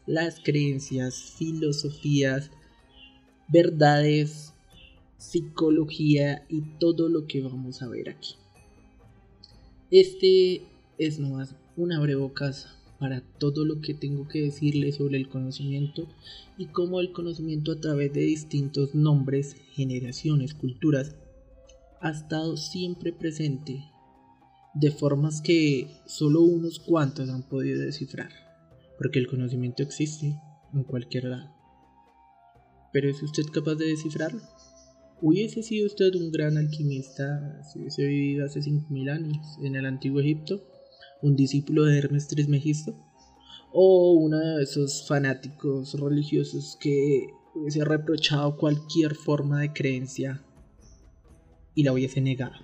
las 0.08 0.40
creencias, 0.40 1.36
filosofías, 1.38 2.50
verdades, 3.48 4.54
psicología 5.18 6.46
y 6.50 6.62
todo 6.80 7.10
lo 7.10 7.28
que 7.28 7.42
vamos 7.42 7.82
a 7.84 7.88
ver 7.88 8.10
aquí. 8.10 8.39
Este 9.92 10.62
es 11.00 11.18
nomás 11.18 11.56
un 11.76 11.92
abrebocas 11.92 12.68
para 13.00 13.22
todo 13.22 13.66
lo 13.66 13.82
que 13.82 13.96
tengo 13.96 14.28
que 14.28 14.44
decirle 14.44 14.92
sobre 14.92 15.18
el 15.18 15.30
conocimiento 15.30 16.08
y 16.60 16.68
cómo 16.68 17.00
el 17.00 17.12
conocimiento 17.12 17.72
a 17.72 17.82
través 17.82 18.14
de 18.14 18.22
distintos 18.22 18.94
nombres, 18.94 19.56
generaciones, 19.72 20.54
culturas, 20.54 21.16
ha 22.02 22.12
estado 22.12 22.56
siempre 22.56 23.14
presente 23.14 23.84
de 24.76 24.92
formas 24.92 25.42
que 25.42 25.88
solo 26.06 26.42
unos 26.42 26.78
cuantos 26.80 27.28
han 27.30 27.42
podido 27.42 27.82
descifrar, 27.82 28.30
porque 29.00 29.18
el 29.18 29.28
conocimiento 29.28 29.82
existe 29.82 30.40
en 30.72 30.84
cualquier 30.84 31.24
lado. 31.24 31.50
Pero 32.94 33.10
¿es 33.10 33.24
usted 33.24 33.46
capaz 33.52 33.74
de 33.74 33.88
descifrarlo? 33.88 34.42
¿Hubiese 35.22 35.64
sido 35.64 35.86
usted 35.86 36.16
un 36.16 36.32
gran 36.32 36.58
alquimista 36.58 37.62
si 37.64 37.80
hubiese 37.80 38.06
vivido 38.06 38.46
hace 38.46 38.62
5.000 38.62 39.12
años 39.12 39.58
en 39.62 39.76
el 39.76 39.86
antiguo 39.86 40.22
Egipto? 40.22 40.64
¿Un 41.22 41.36
discípulo 41.36 41.84
de 41.84 41.98
Hermes 41.98 42.30
Trismegisto? 42.30 42.96
¿O 43.74 44.14
uno 44.14 44.38
de 44.38 44.64
esos 44.64 45.06
fanáticos 45.06 46.00
religiosos 46.00 46.78
que 46.80 47.28
hubiese 47.54 47.84
reprochado 47.84 48.56
cualquier 48.56 49.14
forma 49.14 49.60
de 49.60 49.74
creencia 49.74 50.42
y 51.76 51.84
la 51.84 51.92
hubiese 51.92 52.22
negado? 52.22 52.56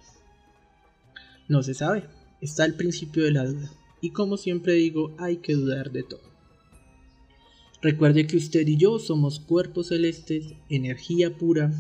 No 1.50 1.62
se 1.62 1.74
sabe, 1.74 2.06
está 2.40 2.64
al 2.64 2.76
principio 2.76 3.26
de 3.26 3.32
la 3.32 3.46
duda. 3.46 3.70
Y 4.00 4.12
como 4.12 4.38
siempre 4.38 4.74
digo, 4.74 5.14
hay 5.18 5.38
que 5.38 5.56
dudar 5.56 5.92
de 5.92 6.04
todo. 6.04 6.24
Recuerde 7.82 8.26
que 8.28 8.38
usted 8.38 8.66
y 8.66 8.78
yo 8.78 8.98
somos 8.98 9.42
cuerpos 9.42 9.90
celestes, 9.90 10.54
energía 10.70 11.38
pura, 11.38 11.72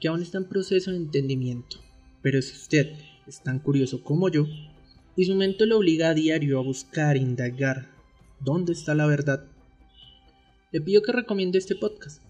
que 0.00 0.08
aún 0.08 0.22
está 0.22 0.38
en 0.38 0.48
proceso 0.48 0.90
de 0.90 0.96
entendimiento. 0.96 1.78
Pero 2.22 2.40
si 2.42 2.52
usted 2.52 2.92
es 3.26 3.42
tan 3.42 3.58
curioso 3.58 4.02
como 4.02 4.28
yo, 4.28 4.46
y 5.16 5.24
su 5.24 5.34
mente 5.34 5.66
lo 5.66 5.78
obliga 5.78 6.10
a 6.10 6.14
diario 6.14 6.58
a 6.58 6.62
buscar, 6.62 7.16
indagar, 7.16 7.88
¿dónde 8.40 8.72
está 8.72 8.94
la 8.94 9.06
verdad? 9.06 9.44
Le 10.70 10.80
pido 10.80 11.02
que 11.02 11.12
recomiende 11.12 11.58
este 11.58 11.74
podcast 11.74 12.22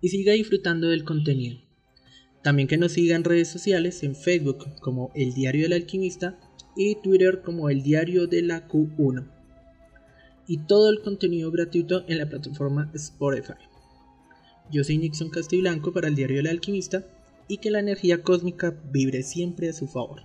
y 0.00 0.08
siga 0.08 0.32
disfrutando 0.32 0.88
del 0.88 1.04
contenido. 1.04 1.58
También 2.42 2.68
que 2.68 2.76
nos 2.76 2.92
siga 2.92 3.16
en 3.16 3.24
redes 3.24 3.48
sociales, 3.48 4.02
en 4.02 4.14
Facebook 4.14 4.66
como 4.80 5.12
El 5.14 5.32
Diario 5.32 5.62
del 5.62 5.74
Alquimista 5.74 6.38
y 6.76 6.96
Twitter 6.96 7.40
como 7.42 7.70
El 7.70 7.82
Diario 7.82 8.26
de 8.26 8.42
la 8.42 8.68
Q1. 8.68 9.30
Y 10.46 10.58
todo 10.66 10.90
el 10.90 11.00
contenido 11.00 11.50
gratuito 11.50 12.04
en 12.06 12.18
la 12.18 12.28
plataforma 12.28 12.90
Spotify. 12.94 13.54
Yo 14.70 14.82
soy 14.82 14.98
Nixon 14.98 15.30
Castiblanco 15.30 15.92
para 15.92 16.08
el 16.08 16.14
Diario 16.14 16.38
del 16.38 16.46
Alquimista 16.46 17.04
y 17.48 17.58
que 17.58 17.70
la 17.70 17.80
energía 17.80 18.22
cósmica 18.22 18.74
vibre 18.90 19.22
siempre 19.22 19.68
a 19.68 19.72
su 19.72 19.86
favor. 19.86 20.22